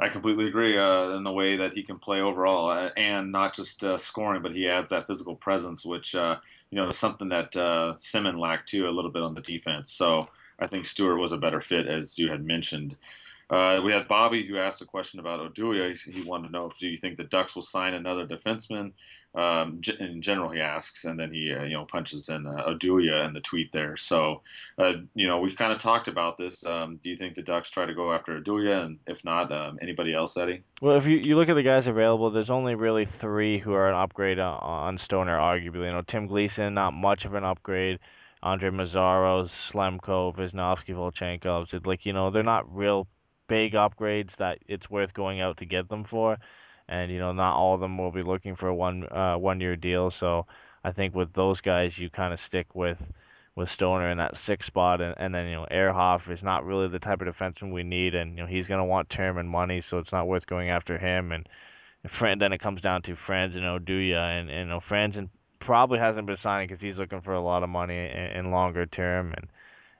I 0.00 0.08
completely 0.08 0.46
agree 0.46 0.78
uh, 0.78 1.16
in 1.16 1.24
the 1.24 1.32
way 1.32 1.56
that 1.56 1.72
he 1.72 1.82
can 1.82 1.98
play 1.98 2.20
overall, 2.20 2.70
uh, 2.70 2.90
and 2.96 3.32
not 3.32 3.52
just 3.54 3.82
uh, 3.82 3.98
scoring, 3.98 4.42
but 4.42 4.54
he 4.54 4.68
adds 4.68 4.90
that 4.90 5.08
physical 5.08 5.34
presence, 5.34 5.84
which 5.84 6.14
uh, 6.14 6.36
you 6.70 6.76
know 6.76 6.88
is 6.88 6.96
something 6.96 7.28
that 7.30 7.56
uh, 7.56 7.94
Semin 7.98 8.38
lacked 8.38 8.68
too 8.68 8.88
a 8.88 8.90
little 8.90 9.10
bit 9.10 9.22
on 9.22 9.34
the 9.34 9.40
defense. 9.40 9.90
So 9.90 10.28
I 10.58 10.66
think 10.66 10.86
Stewart 10.86 11.18
was 11.18 11.32
a 11.32 11.38
better 11.38 11.60
fit, 11.60 11.86
as 11.86 12.18
you 12.18 12.30
had 12.30 12.44
mentioned. 12.44 12.96
Uh, 13.50 13.80
we 13.82 13.92
had 13.92 14.08
Bobby 14.08 14.46
who 14.46 14.58
asked 14.58 14.82
a 14.82 14.86
question 14.86 15.20
about 15.20 15.40
Oduya. 15.40 15.96
He, 15.96 16.12
he, 16.12 16.28
wanted 16.28 16.48
to 16.48 16.52
know 16.52 16.66
if 16.66 16.78
do 16.78 16.88
you 16.88 16.98
think 16.98 17.16
the 17.16 17.24
Ducks 17.24 17.54
will 17.54 17.62
sign 17.62 17.94
another 17.94 18.26
defenseman? 18.26 18.92
Um, 19.34 19.80
in 20.00 20.20
general, 20.20 20.50
he 20.50 20.60
asks, 20.60 21.04
and 21.04 21.18
then 21.18 21.32
he 21.32 21.52
uh, 21.52 21.62
you 21.64 21.74
know 21.74 21.86
punches 21.86 22.28
in 22.28 22.46
uh, 22.46 22.66
Oduya 22.68 23.26
in 23.26 23.32
the 23.32 23.40
tweet 23.40 23.72
there. 23.72 23.96
So 23.96 24.42
uh, 24.78 24.94
you 25.14 25.28
know 25.28 25.40
we've 25.40 25.56
kind 25.56 25.72
of 25.72 25.78
talked 25.78 26.08
about 26.08 26.36
this. 26.36 26.66
Um, 26.66 26.98
do 27.02 27.08
you 27.08 27.16
think 27.16 27.36
the 27.36 27.42
Ducks 27.42 27.70
try 27.70 27.86
to 27.86 27.94
go 27.94 28.12
after 28.12 28.38
Oduya, 28.38 28.84
and 28.84 28.98
if 29.06 29.24
not, 29.24 29.50
um, 29.50 29.78
anybody 29.80 30.12
else, 30.12 30.36
Eddie? 30.36 30.62
Well, 30.82 30.96
if 30.96 31.06
you, 31.06 31.16
you 31.16 31.36
look 31.36 31.48
at 31.48 31.54
the 31.54 31.62
guys 31.62 31.86
available, 31.86 32.30
there's 32.30 32.50
only 32.50 32.74
really 32.74 33.06
three 33.06 33.58
who 33.58 33.72
are 33.72 33.88
an 33.88 33.94
upgrade 33.94 34.38
on, 34.38 34.58
on 34.60 34.98
Stoner, 34.98 35.38
arguably. 35.38 35.86
You 35.86 35.92
know, 35.92 36.02
Tim 36.02 36.26
Gleason, 36.26 36.74
not 36.74 36.92
much 36.92 37.24
of 37.24 37.34
an 37.34 37.44
upgrade. 37.44 37.98
Andre 38.42 38.70
Meszaros, 38.70 39.48
Slemko, 39.48 40.34
Visnovsky, 40.34 40.94
Volchenkov. 40.94 41.86
Like, 41.86 42.06
you 42.06 42.12
know, 42.12 42.30
they're 42.30 42.42
not 42.42 42.74
real 42.74 43.08
big 43.48 43.72
upgrades 43.72 44.36
that 44.36 44.58
it's 44.66 44.88
worth 44.88 45.12
going 45.14 45.40
out 45.40 45.58
to 45.58 45.64
get 45.64 45.88
them 45.88 46.04
for. 46.04 46.38
And, 46.88 47.10
you 47.10 47.18
know, 47.18 47.32
not 47.32 47.56
all 47.56 47.74
of 47.74 47.80
them 47.80 47.98
will 47.98 48.12
be 48.12 48.22
looking 48.22 48.54
for 48.54 48.68
a 48.68 48.74
one 48.74 49.06
uh, 49.10 49.36
one 49.36 49.60
year 49.60 49.76
deal. 49.76 50.10
So 50.10 50.46
I 50.84 50.92
think 50.92 51.14
with 51.14 51.32
those 51.32 51.60
guys, 51.60 51.98
you 51.98 52.10
kind 52.10 52.32
of 52.32 52.40
stick 52.40 52.74
with 52.74 53.12
with 53.56 53.68
Stoner 53.68 54.08
in 54.10 54.18
that 54.18 54.36
sixth 54.36 54.68
spot. 54.68 55.00
And, 55.00 55.14
and 55.18 55.34
then, 55.34 55.46
you 55.46 55.56
know, 55.56 55.66
Ehrhoff 55.70 56.30
is 56.30 56.44
not 56.44 56.64
really 56.64 56.88
the 56.88 57.00
type 57.00 57.20
of 57.20 57.26
defenseman 57.26 57.72
we 57.72 57.82
need. 57.82 58.14
And, 58.14 58.38
you 58.38 58.44
know, 58.44 58.46
he's 58.46 58.68
going 58.68 58.78
to 58.78 58.84
want 58.84 59.10
term 59.10 59.36
and 59.36 59.50
money. 59.50 59.80
So 59.80 59.98
it's 59.98 60.12
not 60.12 60.28
worth 60.28 60.46
going 60.46 60.70
after 60.70 60.96
him. 60.96 61.32
And, 61.32 61.48
and 62.22 62.40
then 62.40 62.52
it 62.52 62.58
comes 62.58 62.80
down 62.80 63.02
to 63.02 63.16
Franz 63.16 63.56
and 63.56 63.64
Oduya. 63.64 64.38
And, 64.38 64.48
and 64.48 64.60
you 64.60 64.66
know, 64.66 64.78
Franson 64.78 65.28
probably 65.58 65.98
hasn't 65.98 66.26
been 66.26 66.36
signing 66.36 66.68
because 66.68 66.82
he's 66.82 66.98
looking 66.98 67.20
for 67.20 67.32
a 67.32 67.40
lot 67.40 67.62
of 67.62 67.68
money 67.68 67.96
in, 67.96 68.46
in 68.46 68.50
longer 68.50 68.86
term 68.86 69.32
and 69.36 69.48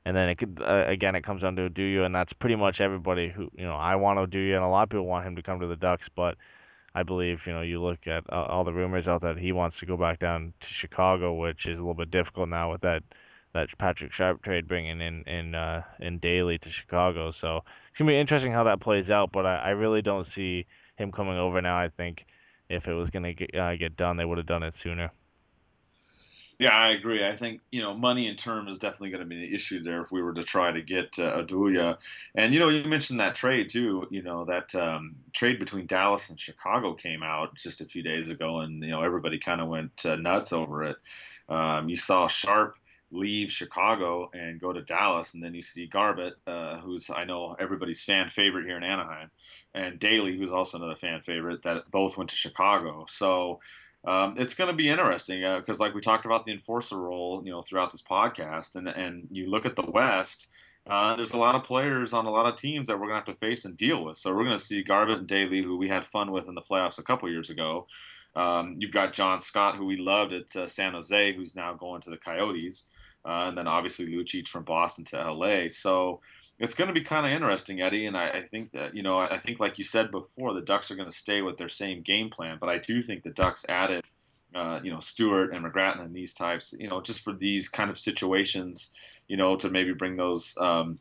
and 0.05 0.17
then 0.17 0.29
it 0.29 0.37
could 0.37 0.61
uh, 0.63 0.85
again 0.87 1.15
it 1.15 1.23
comes 1.23 1.43
down 1.43 1.57
to 1.57 1.69
Oduya 1.69 2.07
and 2.07 2.15
that's 2.15 2.33
pretty 2.33 2.57
much 2.57 2.81
everybody 2.81 3.29
who 3.29 3.51
you 3.55 3.65
know 3.65 3.75
I 3.75 3.97
want 3.97 4.19
Oduya 4.19 4.57
and 4.57 4.65
a 4.65 4.69
lot 4.69 4.85
of 4.85 4.91
people 4.91 5.07
want 5.07 5.27
him 5.27 5.37
to 5.37 5.43
come 5.43 5.61
to 5.61 5.67
the 5.67 5.77
Ducks 5.77 6.09
but 6.09 6.37
I 6.95 7.03
believe 7.03 7.47
you 7.47 7.53
know 7.53 7.63
you 7.63 7.83
look 7.83 8.07
at 8.07 8.25
uh, 8.33 8.45
all 8.45 8.65
the 8.65 8.73
rumors 8.73 9.09
out 9.09 9.23
that 9.23 9.39
he 9.39 9.53
wants 9.53 9.81
to 9.81 9.87
go 9.87 9.97
back 9.97 10.19
down 10.19 10.55
to 10.61 10.67
Chicago 10.67 11.35
which 11.35 11.67
is 11.67 11.79
a 11.79 11.83
little 11.83 11.95
bit 11.95 12.11
difficult 12.11 12.49
now 12.49 12.71
with 12.71 12.83
that 12.83 13.03
that 13.55 13.77
Patrick 13.79 14.13
Sharp 14.13 14.43
trade 14.43 14.69
bringing 14.69 15.01
in 15.01 15.23
in 15.25 15.55
uh, 15.55 15.83
in 16.01 16.19
Daley 16.19 16.59
to 16.59 16.71
Chicago 16.71 17.31
so 17.31 17.65
it's 17.89 17.99
gonna 17.99 18.11
be 18.11 18.19
interesting 18.19 18.53
how 18.53 18.65
that 18.65 18.81
plays 18.81 19.11
out 19.11 19.33
but 19.33 19.47
I, 19.47 19.57
I 19.57 19.71
really 19.71 20.03
don't 20.03 20.27
see 20.27 20.67
him 20.97 21.13
coming 21.13 21.39
over 21.39 21.61
now 21.61 21.79
I 21.79 21.89
think 21.89 22.27
if 22.69 22.87
it 22.87 22.95
was 22.95 23.11
going 23.11 23.23
to 23.23 23.35
get, 23.35 23.55
uh, 23.55 23.77
get 23.77 23.97
done, 23.97 24.17
they 24.17 24.25
would 24.25 24.39
have 24.39 24.47
done 24.47 24.63
it 24.63 24.75
sooner. 24.75 25.11
Yeah, 26.59 26.75
I 26.77 26.89
agree. 26.91 27.25
I 27.25 27.37
think 27.37 27.61
you 27.71 27.81
know 27.83 27.95
money 27.95 28.27
in 28.27 28.35
term 28.35 28.67
is 28.67 28.81
definitely 28.81 29.11
going 29.11 29.23
to 29.23 29.29
be 29.29 29.45
an 29.47 29.55
issue 29.55 29.81
there 29.81 30.03
if 30.03 30.11
we 30.11 30.23
were 30.23 30.35
to 30.35 30.43
try 30.43 30.73
to 30.73 30.83
get 30.83 31.17
uh, 31.19 31.43
Oduya. 31.45 31.99
And 32.35 32.53
you 32.53 32.59
know, 32.59 32.69
you 32.69 32.89
mentioned 32.89 33.21
that 33.21 33.37
trade 33.37 33.71
too. 33.71 34.09
You 34.11 34.23
know, 34.23 34.45
that 34.47 34.75
um, 34.75 35.15
trade 35.33 35.61
between 35.61 35.87
Dallas 35.87 36.31
and 36.31 36.41
Chicago 36.41 36.95
came 36.95 37.23
out 37.23 37.55
just 37.55 37.81
a 37.81 37.85
few 37.85 38.03
days 38.03 38.31
ago, 38.31 38.59
and 38.61 38.83
you 38.83 38.91
know 38.91 39.03
everybody 39.03 39.39
kind 39.39 39.61
of 39.61 39.69
went 39.69 40.05
uh, 40.05 40.17
nuts 40.17 40.53
over 40.53 40.83
it. 40.85 40.97
Um, 41.49 41.89
you 41.89 41.97
saw 41.97 42.27
Sharp 42.27 42.75
leave 43.13 43.51
Chicago 43.53 44.29
and 44.35 44.61
go 44.61 44.73
to 44.73 44.83
Dallas, 44.83 45.35
and 45.35 45.43
then 45.43 45.55
you 45.55 45.63
see 45.63 45.89
Garbutt, 45.89 46.33
uh, 46.49 46.79
who's 46.81 47.09
I 47.09 47.25
know 47.25 47.55
everybody's 47.59 48.03
fan 48.03 48.29
favorite 48.31 48.67
here 48.67 48.77
in 48.77 48.83
Anaheim, 48.83 49.31
and 49.75 50.01
Daley, 50.01 50.37
who's 50.37 50.51
also 50.51 50.79
another 50.79 50.97
fan 50.97 51.21
favorite, 51.21 51.63
that 51.63 51.89
both 51.91 52.17
went 52.17 52.31
to 52.31 52.37
Chicago. 52.37 53.07
So 53.09 53.61
um, 54.07 54.35
it's 54.39 54.55
going 54.55 54.71
to 54.71 54.77
be 54.77 54.89
interesting 54.89 55.41
because, 55.41 55.81
uh, 55.81 55.85
like 55.85 55.95
we 55.95 56.01
talked 56.01 56.25
about 56.25 56.45
the 56.45 56.53
enforcer 56.53 56.99
role, 56.99 57.43
you 57.45 57.51
know, 57.51 57.63
throughout 57.63 57.93
this 57.93 58.03
podcast, 58.03 58.77
and 58.77 58.89
and 58.89 59.29
you 59.31 59.51
look 59.51 59.67
at 59.67 59.77
the 59.77 59.89
West. 59.89 60.49
Uh, 60.89 61.17
there's 61.17 61.33
a 61.33 61.39
lot 61.39 61.55
of 61.55 61.65
players 61.65 62.15
on 62.15 62.25
a 62.25 62.31
lot 62.31 62.47
of 62.47 62.57
teams 62.57 62.89
that 62.89 62.99
we're 62.99 63.09
going 63.09 63.23
to 63.23 63.31
have 63.31 63.39
to 63.39 63.47
face 63.47 63.67
and 63.67 63.77
deal 63.77 64.03
with. 64.03 64.17
So 64.17 64.35
we're 64.35 64.45
going 64.45 64.57
to 64.57 64.63
see 64.63 64.83
Garbutt 64.83 65.19
and 65.19 65.27
Daley, 65.27 65.63
who 65.63 65.77
we 65.77 65.87
had 65.87 66.07
fun 66.07 66.31
with 66.31 66.49
in 66.49 66.55
the 66.55 66.63
playoffs 66.63 66.99
a 66.99 67.03
couple 67.03 67.31
years 67.31 67.51
ago. 67.51 67.87
Um, 68.35 68.77
you've 68.79 68.93
got 68.93 69.13
John 69.13 69.41
Scott, 69.41 69.77
who 69.77 69.85
we 69.85 69.97
loved 69.97 70.33
at 70.33 70.57
uh, 70.57 70.67
San 70.67 70.95
Jose, 70.95 71.35
who's 71.35 71.55
now 71.55 71.75
going 71.75 72.01
to 72.03 72.11
the 72.11 72.17
Coyotes, 72.17 72.89
uh, 73.23 73.49
and 73.49 73.59
then 73.59 73.69
obviously 73.69 74.07
Lucic 74.07 74.49
from 74.49 74.65
Boston 74.65 75.05
to 75.07 75.31
LA. 75.31 75.69
So 75.69 76.21
it's 76.59 76.75
going 76.75 76.89
to 76.89 76.95
be 76.95 77.05
kind 77.05 77.25
of 77.25 77.33
interesting, 77.33 77.81
Eddie. 77.81 78.07
And 78.07 78.17
I, 78.17 78.29
I, 78.29 78.43
think 78.43 78.73
that 78.73 78.95
you 78.95 79.03
know, 79.03 79.19
I 79.19 79.39
think 79.39 79.61
like 79.61 79.79
you 79.79 79.85
said 79.85 80.11
before, 80.11 80.55
the 80.55 80.61
Ducks 80.61 80.91
are 80.91 80.97
going 80.97 81.09
to 81.09 81.17
stay 81.17 81.41
with 81.41 81.57
their 81.57 81.69
same 81.69 82.03
game 82.03 82.31
plan. 82.31 82.59
But 82.61 82.69
I 82.69 82.79
do 82.79 83.01
think 83.01 83.23
the 83.23 83.31
Ducks 83.31 83.65
added, 83.69 84.05
uh, 84.55 84.81
you 84.83 84.91
know, 84.91 85.01
Stewart 85.01 85.55
and 85.55 85.65
McGrattan 85.65 86.05
and 86.05 86.15
these 86.15 86.35
types, 86.35 86.75
you 86.79 86.89
know, 86.89 87.01
just 87.01 87.23
for 87.23 87.33
these 87.33 87.69
kind 87.69 87.91
of 87.91 87.99
situations, 87.99 88.93
you 89.29 89.37
know, 89.37 89.57
to 89.57 89.71
maybe 89.71 89.93
bring 89.93 90.15
those, 90.15 90.57
um, 90.61 90.99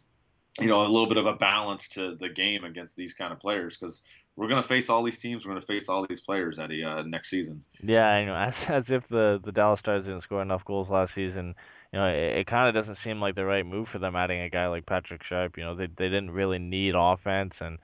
you 0.60 0.68
know, 0.68 0.82
a 0.82 0.90
little 0.90 1.08
bit 1.08 1.18
of 1.18 1.26
a 1.26 1.34
balance 1.34 1.90
to 1.90 2.16
the 2.16 2.30
game 2.30 2.64
against 2.64 2.96
these 2.96 3.14
kind 3.14 3.34
of 3.34 3.40
players 3.40 3.78
because 3.78 4.04
we're 4.36 4.48
going 4.48 4.62
to 4.62 4.68
face 4.68 4.92
all 4.92 5.02
these 5.02 5.18
teams. 5.18 5.44
We're 5.44 5.54
going 5.54 5.62
to 5.62 5.68
face 5.68 5.90
all 5.90 6.06
these 6.08 6.22
players, 6.22 6.60
Eddie, 6.60 6.84
uh, 6.84 7.02
next 7.02 7.32
season. 7.32 7.64
Yeah, 7.82 8.08
I 8.08 8.26
know. 8.26 8.36
As, 8.36 8.64
as 8.70 8.92
if 8.92 9.08
the, 9.08 9.40
the 9.44 9.52
Dallas 9.52 9.80
Stars 9.80 10.06
didn't 10.06 10.22
score 10.22 10.44
enough 10.44 10.64
goals 10.64 10.90
last 10.90 11.16
season 11.16 11.56
you 11.92 12.00
know, 12.00 12.08
it, 12.08 12.40
it 12.40 12.48
kind 12.48 12.68
of 12.68 12.76
doesn't 12.76 12.96
seem 12.96 13.22
like 13.22 13.36
the 13.36 13.46
right 13.46 13.66
move 13.66 13.88
for 13.88 14.00
them 14.00 14.16
adding 14.16 14.42
a 14.42 14.50
guy 14.50 14.68
like 14.68 14.86
Patrick 14.86 15.24
Sharp. 15.24 15.58
You 15.58 15.64
know, 15.64 15.76
they 15.76 15.88
they 15.88 16.10
didn't 16.10 16.32
really 16.32 16.60
need 16.60 16.96
offense, 16.98 17.62
and 17.62 17.80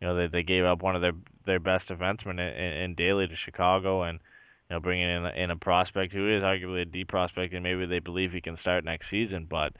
you 0.00 0.06
know 0.06 0.14
they, 0.14 0.26
they 0.28 0.42
gave 0.42 0.64
up 0.64 0.82
one 0.82 0.96
of 0.96 1.02
their 1.02 1.14
their 1.44 1.60
best 1.60 1.88
defensemen 1.88 2.32
in, 2.32 2.40
in, 2.40 2.72
in 2.72 2.94
Daley 2.94 3.26
to 3.26 3.34
Chicago, 3.34 4.02
and 4.02 4.20
you 4.68 4.76
know 4.76 4.80
bringing 4.80 5.08
in 5.08 5.26
in 5.26 5.50
a 5.50 5.56
prospect 5.56 6.12
who 6.12 6.28
is 6.28 6.42
arguably 6.42 6.82
a 6.82 6.84
D 6.84 7.04
prospect, 7.04 7.54
and 7.54 7.62
maybe 7.62 7.86
they 7.86 7.98
believe 7.98 8.32
he 8.32 8.40
can 8.40 8.56
start 8.56 8.84
next 8.84 9.08
season, 9.08 9.46
but. 9.48 9.72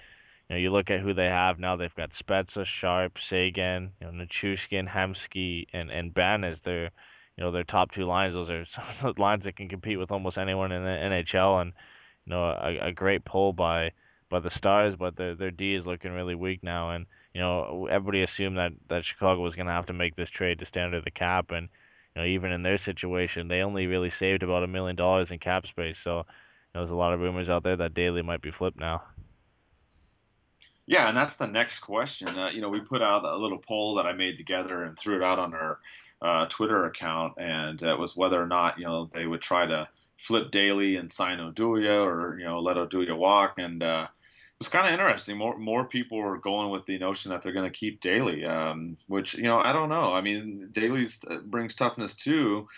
You 0.49 0.57
know, 0.57 0.63
you 0.63 0.71
look 0.73 0.91
at 0.91 0.99
who 0.99 1.15
they 1.15 1.29
have 1.29 1.61
now. 1.61 1.77
They've 1.77 1.95
got 1.95 2.11
Spezza, 2.11 2.65
Sharp, 2.65 3.21
Seguin, 3.21 3.93
you 4.01 4.07
know, 4.09 4.25
Hemsky, 4.25 5.67
and 5.73 5.93
and 5.93 6.13
Benn 6.13 6.43
as 6.43 6.63
their, 6.63 6.91
you 7.37 7.45
know, 7.45 7.53
their 7.53 7.63
top 7.63 7.93
two 7.93 8.05
lines. 8.05 8.35
Those 8.35 8.51
are 8.51 8.65
lines 9.17 9.45
that 9.45 9.55
can 9.55 9.69
compete 9.69 10.01
with 10.01 10.11
almost 10.11 10.39
anyone 10.39 10.73
in 10.73 10.83
the 10.83 10.91
NHL. 10.91 11.63
And 11.63 11.73
know, 12.27 12.45
a, 12.45 12.89
a 12.89 12.93
great 12.93 13.25
pull 13.25 13.53
by 13.53 13.93
by 14.29 14.39
the 14.39 14.51
Stars, 14.51 14.97
but 14.97 15.17
their 15.17 15.35
their 15.35 15.51
D 15.51 15.75
is 15.75 15.87
looking 15.87 16.13
really 16.13 16.35
weak 16.35 16.63
now, 16.63 16.91
and 16.91 17.07
you 17.35 17.41
know 17.41 17.89
everybody 17.91 18.23
assumed 18.23 18.59
that 18.59 18.73
that 18.89 19.05
Chicago 19.05 19.41
was 19.41 19.57
going 19.57 19.67
to 19.67 19.73
have 19.73 19.87
to 19.87 19.93
make 19.93 20.15
this 20.15 20.31
trade 20.31 20.61
to 20.61 20.67
stay 20.67 20.81
under 20.81 21.01
the 21.01 21.11
cap, 21.11 21.51
and 21.51 21.69
you 22.15 22.23
know 22.23 22.27
even 22.27 22.53
in 22.53 22.63
their 22.63 22.79
situation, 22.79 23.49
they 23.49 23.63
only 23.63 23.87
really 23.87 24.11
saved 24.11 24.43
about 24.43 24.65
a 24.65 24.69
million 24.69 24.97
dollars 24.97 25.31
in 25.31 25.39
cap 25.39 25.67
space. 25.67 25.99
So 25.99 26.19
you 26.19 26.25
know, 26.75 26.81
there's 26.81 26.91
a 26.91 26.97
lot 26.97 27.13
of 27.13 27.21
rumors 27.21 27.51
out 27.51 27.65
there 27.65 27.77
that 27.77 27.95
Daley 27.95 28.23
might 28.23 28.43
be 28.43 28.51
flipped 28.51 28.79
now. 28.79 29.03
Yeah, 30.87 31.09
and 31.09 31.17
that's 31.17 31.37
the 31.37 31.47
next 31.47 31.81
question. 31.81 32.29
Uh, 32.37 32.51
you 32.51 32.61
know, 32.61 32.69
we 32.69 32.81
put 32.81 33.03
out 33.03 33.25
a 33.25 33.37
little 33.37 33.59
poll 33.59 33.97
that 33.97 34.07
I 34.07 34.13
made 34.13 34.39
together 34.39 34.83
and 34.83 34.99
threw 34.99 35.17
it 35.17 35.23
out 35.23 35.39
on 35.39 35.55
our 35.55 35.79
uh, 36.23 36.47
Twitter 36.47 36.85
account, 36.87 37.35
and 37.39 37.81
it 37.83 37.99
was 37.99 38.17
whether 38.17 38.41
or 38.41 38.47
not 38.47 38.79
you 38.79 38.85
know 38.85 39.11
they 39.13 39.27
would 39.27 39.41
try 39.41 39.67
to 39.67 39.89
flip 40.21 40.51
Daley 40.51 40.97
and 40.97 41.11
sign 41.11 41.39
Oduya 41.39 42.05
or 42.05 42.39
you 42.39 42.45
know 42.45 42.61
let 42.61 42.77
Oduya 42.77 43.17
walk 43.17 43.55
and 43.59 43.83
uh, 43.83 44.07
it 44.07 44.65
was 44.65 44.69
kind 44.69 44.87
of 44.87 44.93
interesting. 44.93 45.39
More 45.39 45.57
more 45.57 45.87
people 45.87 46.19
were 46.19 46.37
going 46.37 46.71
with 46.71 46.85
the 46.85 46.99
notion 46.99 47.31
that 47.31 47.43
they're 47.43 47.55
going 47.55 47.71
to 47.71 47.79
keep 47.79 48.01
Daley, 48.01 48.45
um, 48.45 48.99
which 49.07 49.35
you 49.35 49.45
know 49.45 49.59
I 49.59 49.73
don't 49.73 49.89
know. 49.89 50.13
I 50.13 50.21
mean 50.21 50.69
Daley's 50.73 51.25
uh, 51.25 51.39
brings 51.43 51.75
toughness 51.75 52.15
too, 52.17 52.69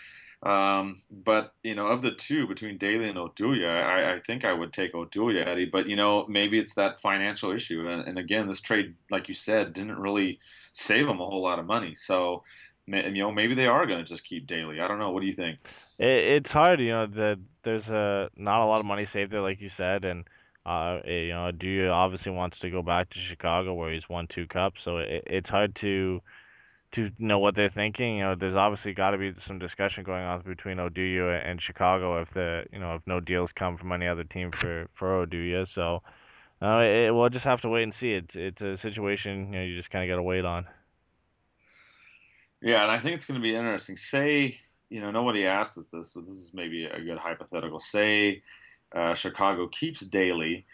um, 0.41 1.01
but 1.11 1.53
you 1.61 1.75
know 1.75 1.87
of 1.87 2.01
the 2.01 2.11
two 2.11 2.47
between 2.47 2.77
Daley 2.77 3.09
and 3.09 3.17
Oduya, 3.17 3.83
I, 3.83 4.13
I 4.13 4.19
think 4.19 4.45
I 4.45 4.53
would 4.53 4.71
take 4.71 4.93
Oduya, 4.93 5.45
Eddie. 5.45 5.65
But 5.65 5.89
you 5.89 5.97
know 5.97 6.25
maybe 6.29 6.57
it's 6.57 6.75
that 6.75 7.01
financial 7.01 7.51
issue, 7.51 7.89
and, 7.89 8.07
and 8.07 8.17
again 8.17 8.47
this 8.47 8.61
trade, 8.61 8.95
like 9.11 9.27
you 9.27 9.33
said, 9.33 9.73
didn't 9.73 9.99
really 9.99 10.39
save 10.71 11.05
them 11.05 11.19
a 11.19 11.25
whole 11.25 11.43
lot 11.43 11.59
of 11.59 11.65
money. 11.65 11.95
So 11.95 12.43
you 12.87 13.23
know 13.23 13.31
maybe 13.31 13.55
they 13.55 13.67
are 13.67 13.85
going 13.85 13.99
to 13.99 14.05
just 14.05 14.25
keep 14.25 14.47
Daley. 14.47 14.81
I 14.81 14.87
don't 14.87 14.99
know. 14.99 15.11
What 15.11 15.21
do 15.21 15.27
you 15.27 15.33
think? 15.33 15.59
It, 15.99 16.07
it's 16.07 16.51
hard, 16.51 16.79
you 16.79 16.89
know. 16.89 17.07
That 17.07 17.39
there's 17.63 17.89
a 17.89 18.29
not 18.35 18.61
a 18.61 18.65
lot 18.65 18.79
of 18.79 18.85
money 18.85 19.05
saved 19.05 19.31
there, 19.31 19.41
like 19.41 19.61
you 19.61 19.69
said, 19.69 20.05
and 20.05 20.25
uh, 20.65 20.99
it, 21.03 21.27
you 21.27 21.33
know, 21.33 21.51
Duya 21.51 21.91
obviously 21.91 22.31
wants 22.31 22.59
to 22.59 22.69
go 22.69 22.81
back 22.81 23.09
to 23.11 23.19
Chicago 23.19 23.73
where 23.73 23.91
he's 23.91 24.07
won 24.07 24.27
two 24.27 24.47
cups, 24.47 24.81
so 24.81 24.97
it, 24.97 25.23
it's 25.27 25.49
hard 25.49 25.75
to 25.75 26.21
to 26.93 27.09
know 27.17 27.39
what 27.39 27.55
they're 27.55 27.69
thinking. 27.69 28.17
You 28.17 28.23
know, 28.23 28.35
there's 28.35 28.55
obviously 28.55 28.93
got 28.93 29.11
to 29.11 29.17
be 29.17 29.33
some 29.33 29.59
discussion 29.59 30.03
going 30.03 30.23
on 30.23 30.41
between 30.41 30.77
Oduya 30.77 31.41
and 31.43 31.61
Chicago 31.61 32.21
if 32.21 32.29
the 32.29 32.65
you 32.71 32.79
know 32.79 32.95
if 32.95 33.01
no 33.07 33.19
deals 33.19 33.51
come 33.51 33.77
from 33.77 33.91
any 33.91 34.07
other 34.07 34.23
team 34.23 34.51
for 34.51 34.87
for 34.93 35.25
Oduya. 35.25 35.67
So 35.67 36.01
uh, 36.61 36.83
it, 36.85 37.13
we'll 37.13 37.29
just 37.29 37.45
have 37.45 37.61
to 37.61 37.69
wait 37.69 37.83
and 37.83 37.93
see. 37.93 38.13
It's 38.13 38.35
it's 38.35 38.61
a 38.61 38.77
situation 38.77 39.53
you 39.53 39.59
know 39.59 39.65
you 39.65 39.75
just 39.75 39.91
kind 39.91 40.09
of 40.09 40.13
got 40.13 40.17
to 40.17 40.23
wait 40.23 40.45
on. 40.45 40.65
Yeah, 42.63 42.83
and 42.83 42.91
I 42.91 42.99
think 42.99 43.15
it's 43.15 43.25
going 43.25 43.39
to 43.39 43.43
be 43.43 43.55
interesting. 43.55 43.97
Say, 43.97 44.57
you 44.89 45.01
know, 45.01 45.11
nobody 45.11 45.45
asked 45.45 45.77
us 45.77 45.89
this, 45.89 46.13
but 46.13 46.25
this 46.25 46.35
is 46.37 46.53
maybe 46.53 46.85
a 46.85 47.01
good 47.01 47.17
hypothetical. 47.17 47.81
Say 47.81 48.41
uh, 48.95 49.15
Chicago 49.15 49.67
keeps 49.67 49.99
Daley 49.99 50.65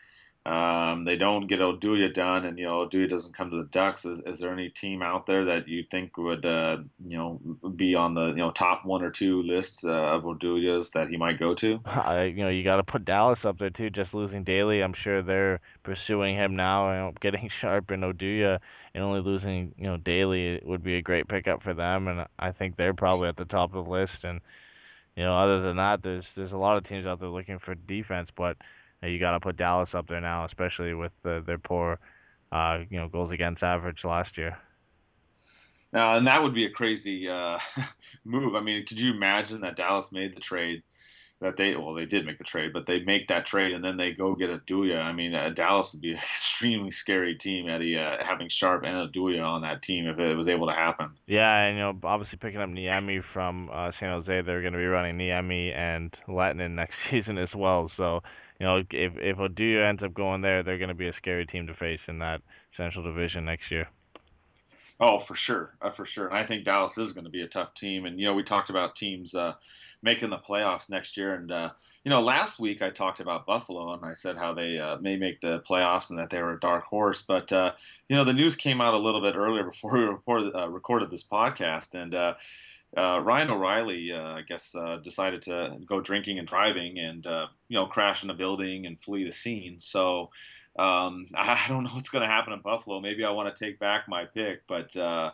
um, 0.49 1.03
they 1.03 1.15
don't 1.15 1.45
get 1.45 1.59
Oduya 1.59 2.11
done, 2.11 2.43
and 2.43 2.57
you 2.57 2.65
know 2.65 2.87
Oduya 2.87 3.07
doesn't 3.07 3.37
come 3.37 3.51
to 3.51 3.57
the 3.57 3.69
Ducks. 3.69 4.03
Is, 4.03 4.23
is 4.25 4.39
there 4.39 4.51
any 4.51 4.69
team 4.69 5.03
out 5.03 5.27
there 5.27 5.45
that 5.45 5.67
you 5.67 5.83
think 5.83 6.17
would 6.17 6.43
uh, 6.43 6.77
you 7.07 7.17
know 7.17 7.39
be 7.75 7.93
on 7.93 8.15
the 8.15 8.29
you 8.29 8.37
know 8.37 8.49
top 8.49 8.83
one 8.83 9.03
or 9.03 9.11
two 9.11 9.43
lists 9.43 9.85
uh, 9.85 9.91
of 9.91 10.23
Oduyas 10.23 10.93
that 10.93 11.09
he 11.09 11.17
might 11.17 11.37
go 11.37 11.53
to? 11.55 11.79
You 12.09 12.43
know 12.43 12.49
you 12.49 12.63
got 12.63 12.77
to 12.77 12.83
put 12.83 13.05
Dallas 13.05 13.45
up 13.45 13.59
there 13.59 13.69
too. 13.69 13.91
Just 13.91 14.15
losing 14.15 14.43
Daley, 14.43 14.81
I'm 14.81 14.93
sure 14.93 15.21
they're 15.21 15.61
pursuing 15.83 16.35
him 16.35 16.55
now. 16.55 16.91
You 16.91 16.97
know, 16.97 17.13
getting 17.19 17.47
Sharp 17.49 17.91
and 17.91 18.03
Oduya, 18.03 18.59
and 18.95 19.03
only 19.03 19.21
losing 19.21 19.75
you 19.77 19.85
know 19.85 19.97
Daley 19.97 20.59
would 20.63 20.81
be 20.81 20.95
a 20.95 21.01
great 21.03 21.27
pickup 21.27 21.61
for 21.61 21.75
them, 21.75 22.07
and 22.07 22.25
I 22.39 22.53
think 22.53 22.75
they're 22.75 22.95
probably 22.95 23.27
at 23.27 23.37
the 23.37 23.45
top 23.45 23.75
of 23.75 23.85
the 23.85 23.91
list. 23.91 24.23
And 24.23 24.41
you 25.15 25.23
know 25.23 25.37
other 25.37 25.61
than 25.61 25.77
that, 25.77 26.01
there's 26.01 26.33
there's 26.33 26.53
a 26.53 26.57
lot 26.57 26.77
of 26.77 26.85
teams 26.85 27.05
out 27.05 27.19
there 27.19 27.29
looking 27.29 27.59
for 27.59 27.75
defense, 27.75 28.31
but 28.35 28.57
you 29.03 29.19
got 29.19 29.31
to 29.31 29.39
put 29.39 29.55
Dallas 29.55 29.95
up 29.95 30.07
there 30.07 30.21
now, 30.21 30.43
especially 30.43 30.93
with 30.93 31.19
the, 31.21 31.41
their 31.45 31.57
poor, 31.57 31.99
uh, 32.51 32.79
you 32.89 32.99
know, 32.99 33.07
goals 33.07 33.31
against 33.31 33.63
average 33.63 34.03
last 34.03 34.37
year. 34.37 34.57
Now, 35.91 36.17
and 36.17 36.27
that 36.27 36.43
would 36.43 36.53
be 36.53 36.65
a 36.65 36.71
crazy 36.71 37.27
uh, 37.27 37.59
move. 38.25 38.55
I 38.55 38.61
mean, 38.61 38.85
could 38.85 38.99
you 38.99 39.13
imagine 39.13 39.61
that 39.61 39.77
Dallas 39.77 40.11
made 40.11 40.35
the 40.35 40.41
trade? 40.41 40.83
That 41.41 41.55
they 41.55 41.73
well, 41.73 41.93
they 41.93 42.05
did 42.05 42.25
make 42.25 42.37
the 42.37 42.43
trade, 42.43 42.73
but 42.73 42.85
they 42.85 42.99
make 42.99 43.29
that 43.29 43.45
trade 43.45 43.71
and 43.71 43.81
then 43.81 43.95
they 43.95 44.11
go 44.11 44.35
get 44.35 44.49
a 44.49 44.57
Oduya. 44.57 45.01
I 45.01 45.13
mean, 45.13 45.33
uh, 45.33 45.47
Dallas 45.51 45.93
would 45.93 46.01
be 46.01 46.11
an 46.11 46.17
extremely 46.17 46.91
scary 46.91 47.35
team, 47.35 47.69
Eddie, 47.69 47.97
uh, 47.97 48.17
having 48.21 48.49
Sharp 48.49 48.83
and 48.83 48.97
a 48.97 49.07
Oduya 49.07 49.45
on 49.45 49.61
that 49.61 49.81
team 49.81 50.05
if 50.07 50.19
it 50.19 50.35
was 50.35 50.49
able 50.49 50.67
to 50.67 50.73
happen. 50.73 51.11
Yeah, 51.27 51.63
and 51.63 51.77
you 51.77 51.81
know, 51.81 51.97
obviously 52.03 52.39
picking 52.39 52.59
up 52.59 52.69
Niemi 52.69 53.23
from 53.23 53.69
uh, 53.71 53.89
San 53.91 54.09
Jose, 54.09 54.41
they're 54.41 54.59
going 54.59 54.73
to 54.73 54.79
be 54.79 54.85
running 54.85 55.17
Niemi 55.17 55.73
and 55.73 56.11
Lehtonen 56.27 56.71
next 56.71 56.99
season 57.09 57.37
as 57.37 57.55
well. 57.55 57.87
So 57.87 58.21
you 58.59 58.65
know, 58.65 58.83
if 58.91 59.17
if 59.17 59.37
Oduya 59.37 59.87
ends 59.87 60.03
up 60.03 60.13
going 60.13 60.41
there, 60.41 60.63
they're 60.63 60.77
going 60.77 60.89
to 60.89 60.95
be 60.95 61.07
a 61.07 61.13
scary 61.13 61.45
team 61.45 61.67
to 61.67 61.73
face 61.73 62.09
in 62.09 62.19
that 62.19 62.41
Central 62.71 63.03
Division 63.03 63.45
next 63.45 63.71
year. 63.71 63.87
Oh, 64.99 65.19
for 65.19 65.35
sure, 65.35 65.73
uh, 65.81 65.91
for 65.91 66.05
sure. 66.05 66.27
And 66.27 66.37
I 66.37 66.43
think 66.43 66.65
Dallas 66.65 66.97
is 66.97 67.13
going 67.13 67.23
to 67.23 67.31
be 67.31 67.41
a 67.41 67.47
tough 67.47 67.73
team. 67.73 68.05
And 68.05 68.19
you 68.19 68.25
know, 68.25 68.33
we 68.33 68.43
talked 68.43 68.69
about 68.69 68.97
teams 68.97 69.33
uh, 69.33 69.53
making 70.01 70.29
the 70.29 70.37
playoffs 70.37 70.89
next 70.89 71.15
year. 71.15 71.33
And 71.35 71.49
uh, 71.49 71.69
you 72.03 72.09
know, 72.09 72.21
last 72.21 72.59
week 72.59 72.81
I 72.81 72.89
talked 72.89 73.21
about 73.21 73.45
Buffalo 73.45 73.93
and 73.93 74.03
I 74.03 74.13
said 74.13 74.35
how 74.35 74.53
they 74.53 74.77
uh, 74.77 74.97
may 74.97 75.15
make 75.15 75.39
the 75.39 75.61
playoffs 75.61 76.09
and 76.09 76.19
that 76.19 76.29
they 76.29 76.41
were 76.41 76.53
a 76.53 76.59
dark 76.59 76.83
horse. 76.83 77.21
But 77.21 77.53
uh, 77.53 77.71
you 78.09 78.17
know, 78.17 78.25
the 78.25 78.33
news 78.33 78.57
came 78.57 78.81
out 78.81 78.93
a 78.93 78.97
little 78.97 79.21
bit 79.21 79.37
earlier 79.37 79.63
before 79.71 79.97
we 79.97 80.03
reported, 80.03 80.53
uh, 80.53 80.67
recorded 80.67 81.09
this 81.09 81.23
podcast, 81.23 81.95
and 81.95 82.13
uh, 82.97 83.19
Ryan 83.19 83.51
O'Reilly, 83.51 84.11
uh, 84.11 84.21
I 84.21 84.41
guess, 84.41 84.75
uh, 84.75 84.97
decided 84.97 85.43
to 85.43 85.77
go 85.85 86.01
drinking 86.01 86.39
and 86.39 86.47
driving 86.47 86.97
and, 86.99 87.25
uh, 87.25 87.47
you 87.67 87.77
know, 87.77 87.85
crash 87.85 88.23
in 88.23 88.29
a 88.29 88.33
building 88.33 88.85
and 88.85 88.99
flee 88.99 89.23
the 89.23 89.31
scene. 89.31 89.77
So 89.79 90.29
um, 90.77 91.27
I 91.35 91.65
don't 91.67 91.83
know 91.83 91.91
what's 91.91 92.09
going 92.09 92.23
to 92.23 92.27
happen 92.33 92.53
in 92.53 92.61
Buffalo. 92.61 92.99
Maybe 92.99 93.23
I 93.23 93.31
want 93.31 93.53
to 93.53 93.65
take 93.65 93.79
back 93.79 94.05
my 94.07 94.25
pick, 94.25 94.65
but, 94.67 94.95
uh, 94.95 95.31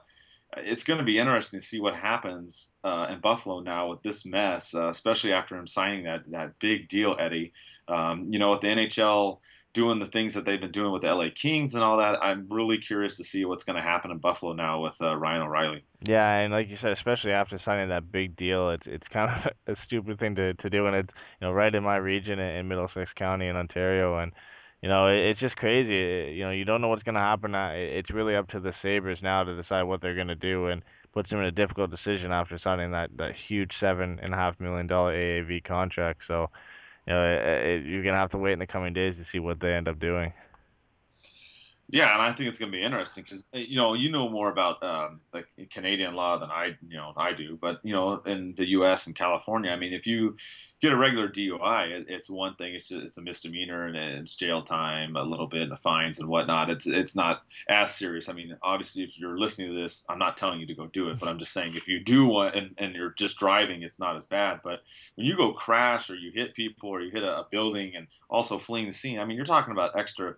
it's 0.58 0.84
going 0.84 1.00
to 1.00 1.06
be 1.06 1.20
interesting 1.20 1.60
to 1.60 1.66
see 1.66 1.82
what 1.82 1.96
happens 1.96 2.74
uh, 2.84 3.08
in 3.10 3.20
Buffalo 3.20 3.60
now 3.60 3.90
with 3.90 4.02
this 4.02 4.26
mess, 4.26 4.74
uh, 4.74 4.88
especially 4.90 5.34
after 5.34 5.58
him 5.58 5.68
signing 5.68 6.06
that 6.06 6.24
that 6.32 6.60
big 6.60 6.88
deal, 6.88 7.16
Eddie. 7.20 7.54
Um, 7.88 8.28
you 8.32 8.40
know, 8.40 8.52
with 8.52 8.62
the 8.62 8.68
NHL 8.68 9.40
doing 9.74 10.00
the 10.00 10.06
things 10.06 10.34
that 10.36 10.46
they've 10.46 10.62
been 10.62 10.72
doing 10.72 10.92
with 10.92 11.02
the 11.02 11.14
LA 11.14 11.28
Kings 11.36 11.76
and 11.76 11.84
all 11.84 11.98
that, 11.98 12.24
I'm 12.24 12.48
really 12.50 12.78
curious 12.78 13.18
to 13.18 13.26
see 13.26 13.44
what's 13.44 13.66
going 13.66 13.76
to 13.76 13.82
happen 13.82 14.10
in 14.10 14.20
Buffalo 14.20 14.54
now 14.54 14.82
with 14.82 14.96
uh, 15.02 15.16
Ryan 15.16 15.42
O'Reilly. 15.42 15.84
Yeah, 16.08 16.38
and 16.38 16.54
like 16.54 16.70
you 16.70 16.78
said, 16.78 16.94
especially 16.94 17.34
after 17.34 17.58
signing 17.58 17.90
that 17.90 18.12
big 18.12 18.36
deal, 18.36 18.70
it's 18.70 18.88
it's 18.88 19.10
kind 19.10 19.30
of 19.30 19.52
a 19.68 19.76
stupid 19.76 20.18
thing 20.18 20.36
to, 20.36 20.54
to 20.56 20.70
do, 20.70 20.88
and 20.88 20.96
it's 20.96 21.14
you 21.42 21.48
know 21.48 21.54
right 21.54 21.76
in 21.76 21.84
my 21.84 21.98
region 21.98 22.40
in 22.40 22.68
Middlesex 22.68 23.14
County 23.14 23.48
in 23.48 23.56
Ontario, 23.58 24.18
and 24.18 24.32
you 24.86 24.92
know, 24.92 25.08
it's 25.08 25.40
just 25.40 25.58
crazy. 25.58 25.98
Eh, 25.98 26.30
you 26.30 26.44
know, 26.44 26.52
you 26.52 26.64
don't 26.64 26.80
know 26.80 26.90
what's 26.90 27.02
going 27.02 27.16
to 27.16 27.20
happen. 27.20 27.56
Uh, 27.56 27.72
it's 27.74 28.12
really 28.12 28.36
up 28.36 28.50
to 28.50 28.60
the 28.60 28.72
Sabres 28.72 29.24
now 29.24 29.44
to 29.44 29.56
decide 29.56 29.82
what 29.82 30.00
they're 30.00 30.14
going 30.14 30.28
to 30.28 30.36
do 30.36 30.68
and 30.68 30.84
puts 31.12 31.32
them 31.32 31.40
in 31.40 31.48
a 31.48 31.52
difficult 31.52 31.90
decision 31.90 32.32
after 32.32 32.56
signing 32.60 32.92
that, 32.92 33.10
that 33.18 33.34
huge 33.34 33.76
seven 33.76 34.20
and 34.22 34.32
a 34.32 34.38
half 34.38 34.60
million 34.60 34.86
dollar 34.86 35.12
AAV 35.12 35.64
contract. 35.64 36.24
So, 36.24 36.52
you 37.08 37.14
know, 37.14 37.24
it, 37.26 37.66
it, 37.66 37.86
you're 37.88 38.04
going 38.04 38.14
to 38.14 38.20
have 38.20 38.30
to 38.34 38.38
wait 38.38 38.54
in 38.54 38.60
the 38.60 38.68
coming 38.68 38.94
days 38.94 39.18
to 39.18 39.24
see 39.24 39.40
what 39.40 39.60
they 39.60 39.74
end 39.74 39.88
up 39.88 39.98
doing. 39.98 40.34
Yeah, 41.88 42.12
and 42.14 42.22
I 42.22 42.34
think 42.34 42.50
it's 42.50 42.58
going 42.58 42.72
to 42.72 42.78
be 42.78 42.84
interesting 42.84 43.24
because 43.24 43.48
eh, 43.54 43.60
you 43.60 43.76
know 43.76 43.94
you 43.94 44.10
know 44.10 44.28
more 44.28 44.50
about 44.50 44.82
um, 44.82 45.22
the 45.32 45.44
Canadian 45.68 46.16
law 46.16 46.40
than 46.40 46.50
I 46.50 46.76
you 46.88 46.98
know 46.98 47.14
I 47.16 47.34
do, 47.34 47.60
but 47.62 47.80
you 47.84 47.94
know 47.94 48.22
in 48.26 48.56
the 48.56 48.68
U.S. 48.70 49.06
and 49.06 49.16
California, 49.16 49.70
I 49.70 49.76
mean, 49.76 49.94
if 49.94 50.08
you 50.08 50.36
get 50.82 50.94
a 50.94 50.98
regular 50.98 51.30
DUI, 51.30 52.06
it's 52.08 52.28
one 52.28 52.56
thing; 52.56 52.74
it's 52.74 52.88
just, 52.88 53.04
it's 53.04 53.18
a 53.20 53.22
misdemeanor 53.22 53.86
and 53.86 53.96
it's 53.96 54.36
jail 54.36 54.64
time, 54.64 55.16
a 55.16 55.22
little 55.24 55.46
bit, 55.46 55.70
and 55.70 55.78
fines 55.78 56.18
and 56.20 56.28
whatnot. 56.28 56.72
It's 56.72 56.88
it's 56.88 57.16
not 57.16 57.44
as 57.70 57.94
serious. 57.94 58.30
I 58.30 58.34
mean, 58.34 58.58
obviously, 58.64 59.04
if 59.04 59.20
you're 59.20 59.38
listening 59.38 59.76
to 59.76 59.80
this, 59.80 60.08
I'm 60.10 60.20
not 60.20 60.38
telling 60.38 60.60
you 60.60 60.66
to 60.68 60.76
go 60.76 60.88
do 60.88 61.10
it, 61.10 61.20
but 61.20 61.30
I'm 61.30 61.38
just 61.38 61.54
saying 61.54 61.70
if 61.76 61.88
you 61.88 62.00
do 62.04 62.26
want 62.26 62.56
and, 62.56 62.74
and 62.80 62.96
you're 62.96 63.14
just 63.14 63.38
driving, 63.38 63.84
it's 63.84 64.00
not 64.00 64.16
as 64.16 64.26
bad. 64.26 64.62
But 64.64 64.80
when 65.16 65.28
you 65.28 65.38
go 65.38 65.54
crash 65.54 66.10
or 66.10 66.16
you 66.16 66.32
hit 66.34 66.56
people 66.56 66.90
or 66.90 67.02
you 67.02 67.12
hit 67.12 67.24
a, 67.24 67.42
a 67.42 67.48
building 67.52 67.96
and 67.96 68.08
also 68.28 68.58
fleeing 68.58 68.88
the 68.88 68.94
scene, 68.94 69.20
I 69.20 69.26
mean, 69.26 69.38
you're 69.38 69.46
talking 69.46 69.72
about 69.72 69.98
extra 70.00 70.36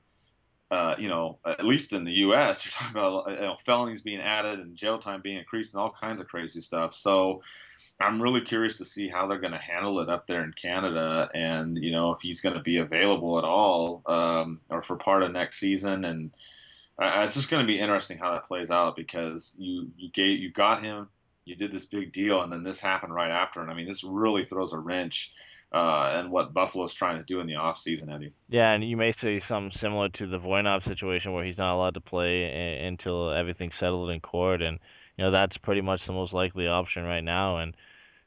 uh, 0.69 0.95
you 0.97 1.07
know, 1.07 1.39
at 1.45 1.65
least 1.65 1.93
in 1.93 2.03
the 2.03 2.11
U.S., 2.11 2.65
you're 2.65 2.71
talking 2.71 2.97
about 2.97 3.29
you 3.29 3.47
know, 3.47 3.55
felonies 3.55 4.01
being 4.01 4.19
added 4.19 4.59
and 4.59 4.75
jail 4.75 4.99
time 4.99 5.21
being 5.21 5.37
increased 5.37 5.73
and 5.73 5.81
all 5.81 5.93
kinds 5.99 6.21
of 6.21 6.27
crazy 6.27 6.61
stuff. 6.61 6.93
So 6.93 7.41
I'm 7.99 8.21
really 8.21 8.41
curious 8.41 8.77
to 8.79 8.85
see 8.85 9.07
how 9.07 9.27
they're 9.27 9.39
going 9.39 9.53
to 9.53 9.59
handle 9.59 9.99
it 10.01 10.09
up 10.09 10.27
there 10.27 10.43
in 10.43 10.53
Canada, 10.53 11.29
and 11.33 11.77
you 11.77 11.91
know, 11.91 12.11
if 12.11 12.21
he's 12.21 12.41
going 12.41 12.55
to 12.55 12.61
be 12.61 12.77
available 12.77 13.37
at 13.37 13.43
all, 13.43 14.01
um, 14.05 14.59
or 14.69 14.81
for 14.81 14.97
part 14.97 15.23
of 15.23 15.31
next 15.31 15.59
season. 15.59 16.05
And 16.05 16.31
uh, 16.99 17.23
it's 17.25 17.35
just 17.35 17.49
going 17.49 17.65
to 17.65 17.71
be 17.71 17.79
interesting 17.79 18.17
how 18.17 18.33
that 18.33 18.45
plays 18.45 18.71
out 18.71 18.95
because 18.95 19.55
you 19.59 19.91
you 19.97 20.11
gave 20.11 20.39
you 20.39 20.51
got 20.51 20.83
him, 20.83 21.07
you 21.45 21.55
did 21.55 21.71
this 21.71 21.85
big 21.85 22.11
deal, 22.11 22.41
and 22.41 22.51
then 22.51 22.63
this 22.63 22.81
happened 22.81 23.13
right 23.13 23.31
after. 23.31 23.61
And 23.61 23.71
I 23.71 23.73
mean, 23.73 23.87
this 23.87 24.03
really 24.03 24.45
throws 24.45 24.73
a 24.73 24.79
wrench 24.79 25.33
uh, 25.71 26.13
and 26.15 26.31
what 26.31 26.53
Buffalo's 26.53 26.93
trying 26.93 27.17
to 27.17 27.23
do 27.23 27.39
in 27.39 27.47
the 27.47 27.55
offseason, 27.55 28.13
Eddie. 28.13 28.33
Yeah, 28.49 28.71
and 28.71 28.83
you 28.83 28.95
may 28.95 29.11
see 29.11 29.39
something 29.39 29.71
similar 29.71 30.09
to 30.09 30.27
the 30.27 30.39
Voynov 30.39 30.83
situation 30.83 31.33
where 31.33 31.43
he's 31.43 31.57
not 31.57 31.75
allowed 31.75 31.95
to 31.95 32.01
play 32.01 32.43
a- 32.43 32.87
until 32.87 33.31
everything's 33.31 33.75
settled 33.75 34.09
in 34.09 34.21
court, 34.21 34.61
and 34.61 34.79
you 35.17 35.25
know 35.25 35.31
that's 35.31 35.57
pretty 35.57 35.81
much 35.81 36.05
the 36.05 36.13
most 36.13 36.33
likely 36.33 36.67
option 36.67 37.03
right 37.03 37.23
now. 37.23 37.57
And 37.57 37.75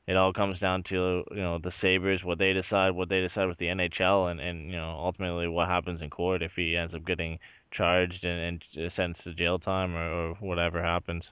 it 0.07 0.17
all 0.17 0.33
comes 0.33 0.59
down 0.59 0.83
to 0.85 1.25
you 1.31 1.41
know 1.41 1.59
the 1.59 1.71
Sabres, 1.71 2.25
what 2.25 2.39
they 2.39 2.53
decide, 2.53 2.91
what 2.91 3.09
they 3.09 3.21
decide 3.21 3.49
with 3.49 3.59
the 3.59 3.69
NHL, 3.69 4.31
and 4.31 4.41
and 4.41 4.67
you 4.71 4.77
know 4.77 4.91
ultimately 4.99 5.49
what 5.49 5.69
happens 5.69 6.03
in 6.03 6.11
court 6.11 6.43
if 6.43 6.57
he 6.57 6.77
ends 6.77 6.95
up 6.95 7.07
getting 7.07 7.39
charged 7.71 8.25
and, 8.25 8.63
and 8.77 8.93
sentenced 8.93 9.25
to 9.25 9.35
jail 9.35 9.59
time 9.59 9.95
or, 9.95 10.11
or 10.11 10.35
whatever 10.41 10.83
happens. 10.83 11.31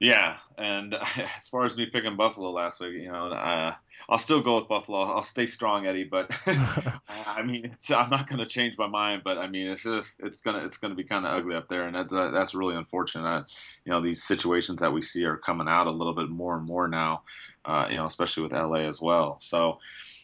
Yeah, 0.00 0.36
and 0.58 0.94
as 1.36 1.48
far 1.48 1.64
as 1.64 1.76
me 1.76 1.86
picking 1.86 2.16
Buffalo 2.16 2.50
last 2.50 2.80
week, 2.80 2.94
you 2.94 3.12
know, 3.12 3.28
uh, 3.28 3.74
I'll 4.08 4.18
still 4.18 4.40
go 4.40 4.56
with 4.56 4.68
Buffalo. 4.68 5.02
I'll 5.02 5.22
stay 5.22 5.46
strong, 5.46 5.86
Eddie. 5.86 6.04
But 6.04 6.30
I 6.46 7.42
mean, 7.42 7.72
I'm 7.90 8.10
not 8.10 8.28
going 8.28 8.38
to 8.38 8.46
change 8.46 8.76
my 8.78 8.86
mind. 8.86 9.22
But 9.24 9.38
I 9.38 9.48
mean, 9.48 9.68
it's 9.68 9.82
just 9.82 10.12
it's 10.18 10.40
gonna 10.40 10.64
it's 10.64 10.78
gonna 10.78 10.94
be 10.94 11.04
kind 11.04 11.26
of 11.26 11.32
ugly 11.32 11.56
up 11.56 11.68
there, 11.68 11.86
and 11.86 11.94
that's 11.94 12.12
uh, 12.12 12.30
that's 12.30 12.54
really 12.54 12.76
unfortunate. 12.76 13.46
you 13.84 13.92
know, 13.92 14.02
these 14.02 14.22
situations 14.22 14.80
that 14.80 14.92
we 14.92 15.02
see 15.02 15.24
are 15.24 15.36
coming 15.36 15.68
out 15.68 15.86
a 15.86 15.90
little 15.92 16.14
bit 16.14 16.28
more 16.28 16.56
and 16.56 16.66
more 16.66 16.88
now. 16.88 17.22
Uh, 17.64 17.86
you 17.90 17.96
know, 17.96 18.04
especially 18.04 18.42
with 18.42 18.52
LA 18.52 18.80
as 18.80 19.00
well. 19.00 19.38
So 19.40 19.78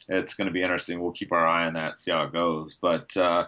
it's 0.09 0.35
going 0.35 0.47
to 0.47 0.53
be 0.53 0.63
interesting. 0.63 1.01
We'll 1.01 1.13
keep 1.13 1.33
our 1.33 1.47
eye 1.47 1.67
on 1.67 1.75
that, 1.75 1.97
see 1.97 2.11
how 2.11 2.25
it 2.25 2.33
goes. 2.33 2.77
But 2.81 3.17
uh, 3.17 3.47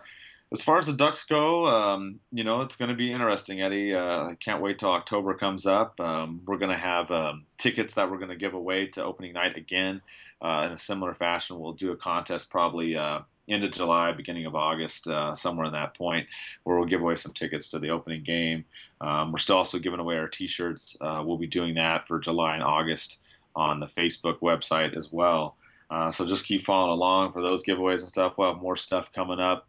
as 0.52 0.62
far 0.62 0.78
as 0.78 0.86
the 0.86 0.92
Ducks 0.92 1.24
go, 1.24 1.66
um, 1.66 2.20
you 2.30 2.44
know, 2.44 2.60
it's 2.60 2.76
going 2.76 2.90
to 2.90 2.94
be 2.94 3.10
interesting, 3.10 3.62
Eddie. 3.62 3.94
Uh, 3.94 4.26
I 4.30 4.36
can't 4.38 4.60
wait 4.60 4.78
till 4.78 4.90
October 4.90 5.34
comes 5.34 5.66
up. 5.66 5.98
Um, 5.98 6.42
we're 6.46 6.58
going 6.58 6.70
to 6.70 6.76
have 6.76 7.10
um, 7.10 7.46
tickets 7.56 7.94
that 7.94 8.10
we're 8.10 8.18
going 8.18 8.30
to 8.30 8.36
give 8.36 8.52
away 8.52 8.86
to 8.88 9.04
opening 9.04 9.32
night 9.32 9.56
again 9.56 10.02
uh, 10.42 10.64
in 10.66 10.72
a 10.72 10.78
similar 10.78 11.14
fashion. 11.14 11.58
We'll 11.58 11.72
do 11.72 11.92
a 11.92 11.96
contest 11.96 12.50
probably 12.50 12.96
uh, 12.96 13.20
end 13.48 13.64
of 13.64 13.72
July, 13.72 14.12
beginning 14.12 14.44
of 14.44 14.54
August, 14.54 15.08
uh, 15.08 15.34
somewhere 15.34 15.66
in 15.66 15.72
that 15.72 15.94
point, 15.94 16.26
where 16.64 16.76
we'll 16.76 16.88
give 16.88 17.00
away 17.00 17.16
some 17.16 17.32
tickets 17.32 17.70
to 17.70 17.78
the 17.78 17.90
opening 17.90 18.22
game. 18.22 18.66
Um, 19.00 19.32
we're 19.32 19.38
still 19.38 19.56
also 19.56 19.78
giving 19.78 20.00
away 20.00 20.18
our 20.18 20.28
T-shirts. 20.28 20.98
Uh, 21.00 21.22
we'll 21.24 21.38
be 21.38 21.46
doing 21.46 21.74
that 21.74 22.06
for 22.06 22.20
July 22.20 22.54
and 22.54 22.62
August 22.62 23.22
on 23.56 23.80
the 23.80 23.86
Facebook 23.86 24.40
website 24.40 24.96
as 24.96 25.10
well. 25.10 25.56
Uh, 25.90 26.10
so 26.10 26.26
just 26.26 26.46
keep 26.46 26.62
following 26.62 26.92
along 26.92 27.32
for 27.32 27.42
those 27.42 27.64
giveaways 27.64 28.00
and 28.00 28.08
stuff. 28.08 28.34
We'll 28.36 28.52
have 28.52 28.62
more 28.62 28.76
stuff 28.76 29.12
coming 29.12 29.40
up 29.40 29.66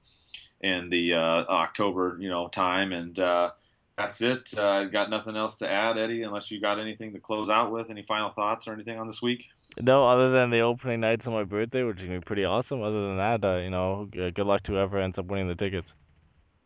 in 0.63 0.89
the 0.89 1.13
uh, 1.15 1.43
October, 1.43 2.17
you 2.19 2.29
know, 2.29 2.47
time. 2.47 2.93
And 2.93 3.19
uh, 3.19 3.51
that's 3.97 4.21
it. 4.21 4.57
Uh, 4.57 4.85
got 4.85 5.09
nothing 5.09 5.35
else 5.35 5.59
to 5.59 5.71
add, 5.71 5.97
Eddie, 5.97 6.23
unless 6.23 6.49
you 6.49 6.59
got 6.59 6.79
anything 6.79 7.13
to 7.13 7.19
close 7.19 7.49
out 7.49 7.71
with. 7.71 7.89
Any 7.89 8.01
final 8.01 8.31
thoughts 8.31 8.67
or 8.67 8.73
anything 8.73 8.97
on 8.97 9.05
this 9.05 9.21
week? 9.21 9.45
No, 9.79 10.05
other 10.05 10.31
than 10.31 10.49
the 10.49 10.61
opening 10.61 11.01
nights 11.01 11.27
on 11.27 11.33
my 11.33 11.43
birthday, 11.43 11.83
which 11.83 11.97
is 11.97 12.03
gonna 12.03 12.19
be 12.19 12.25
pretty 12.25 12.45
awesome. 12.45 12.81
Other 12.81 13.07
than 13.07 13.17
that, 13.17 13.43
uh, 13.43 13.57
you 13.57 13.69
know, 13.69 14.07
good 14.11 14.39
luck 14.39 14.63
to 14.63 14.73
whoever 14.73 14.99
ends 14.99 15.17
up 15.17 15.25
winning 15.25 15.47
the 15.47 15.55
tickets. 15.55 15.93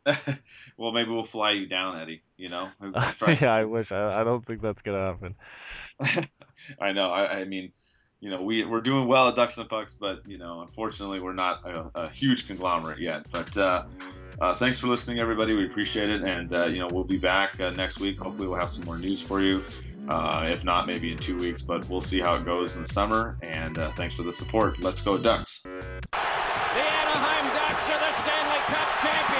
well, 0.77 0.91
maybe 0.91 1.09
we'll 1.09 1.23
fly 1.23 1.51
you 1.51 1.67
down, 1.67 1.99
Eddie. 1.99 2.21
You 2.37 2.49
know. 2.49 2.69
yeah, 3.41 3.53
I 3.53 3.65
wish. 3.65 3.91
I, 3.91 4.21
I 4.21 4.23
don't 4.23 4.45
think 4.45 4.61
that's 4.61 4.81
gonna 4.81 5.05
happen. 5.05 5.35
I 6.79 6.91
know. 6.91 7.09
I, 7.09 7.39
I 7.39 7.45
mean, 7.45 7.71
you 8.19 8.29
know, 8.31 8.41
we 8.41 8.65
we're 8.65 8.81
doing 8.81 9.07
well 9.07 9.27
at 9.27 9.35
Ducks 9.35 9.57
and 9.57 9.69
Pucks, 9.69 9.95
but 9.95 10.27
you 10.27 10.37
know, 10.37 10.61
unfortunately, 10.61 11.19
we're 11.19 11.33
not 11.33 11.65
a, 11.65 11.91
a 11.93 12.09
huge 12.09 12.47
conglomerate 12.47 12.99
yet. 12.99 13.27
But 13.31 13.55
uh, 13.55 13.83
uh, 14.41 14.53
thanks 14.55 14.79
for 14.79 14.87
listening, 14.87 15.19
everybody. 15.19 15.53
We 15.53 15.65
appreciate 15.65 16.09
it, 16.09 16.23
and 16.23 16.51
uh, 16.51 16.65
you 16.65 16.79
know, 16.79 16.87
we'll 16.91 17.03
be 17.03 17.17
back 17.17 17.59
uh, 17.59 17.69
next 17.71 17.99
week. 17.99 18.19
Hopefully, 18.19 18.47
we'll 18.47 18.59
have 18.59 18.71
some 18.71 18.85
more 18.85 18.97
news 18.97 19.21
for 19.21 19.41
you. 19.41 19.63
Uh, 20.09 20.47
if 20.49 20.63
not, 20.63 20.87
maybe 20.87 21.11
in 21.11 21.17
two 21.17 21.37
weeks, 21.37 21.61
but 21.61 21.87
we'll 21.89 22.01
see 22.01 22.19
how 22.19 22.35
it 22.35 22.45
goes 22.45 22.75
in 22.75 22.83
the 22.83 22.87
summer. 22.87 23.37
And 23.41 23.77
uh, 23.77 23.91
thanks 23.91 24.15
for 24.15 24.23
the 24.23 24.33
support. 24.33 24.81
Let's 24.81 25.01
go 25.01 25.17
Ducks! 25.17 25.61
The 25.63 25.69
Anaheim 25.69 27.45
Ducks 27.53 27.89
are 27.89 27.99
the 27.99 28.13
Stanley 28.13 28.59
Cup 28.67 29.01
champions. 29.01 29.36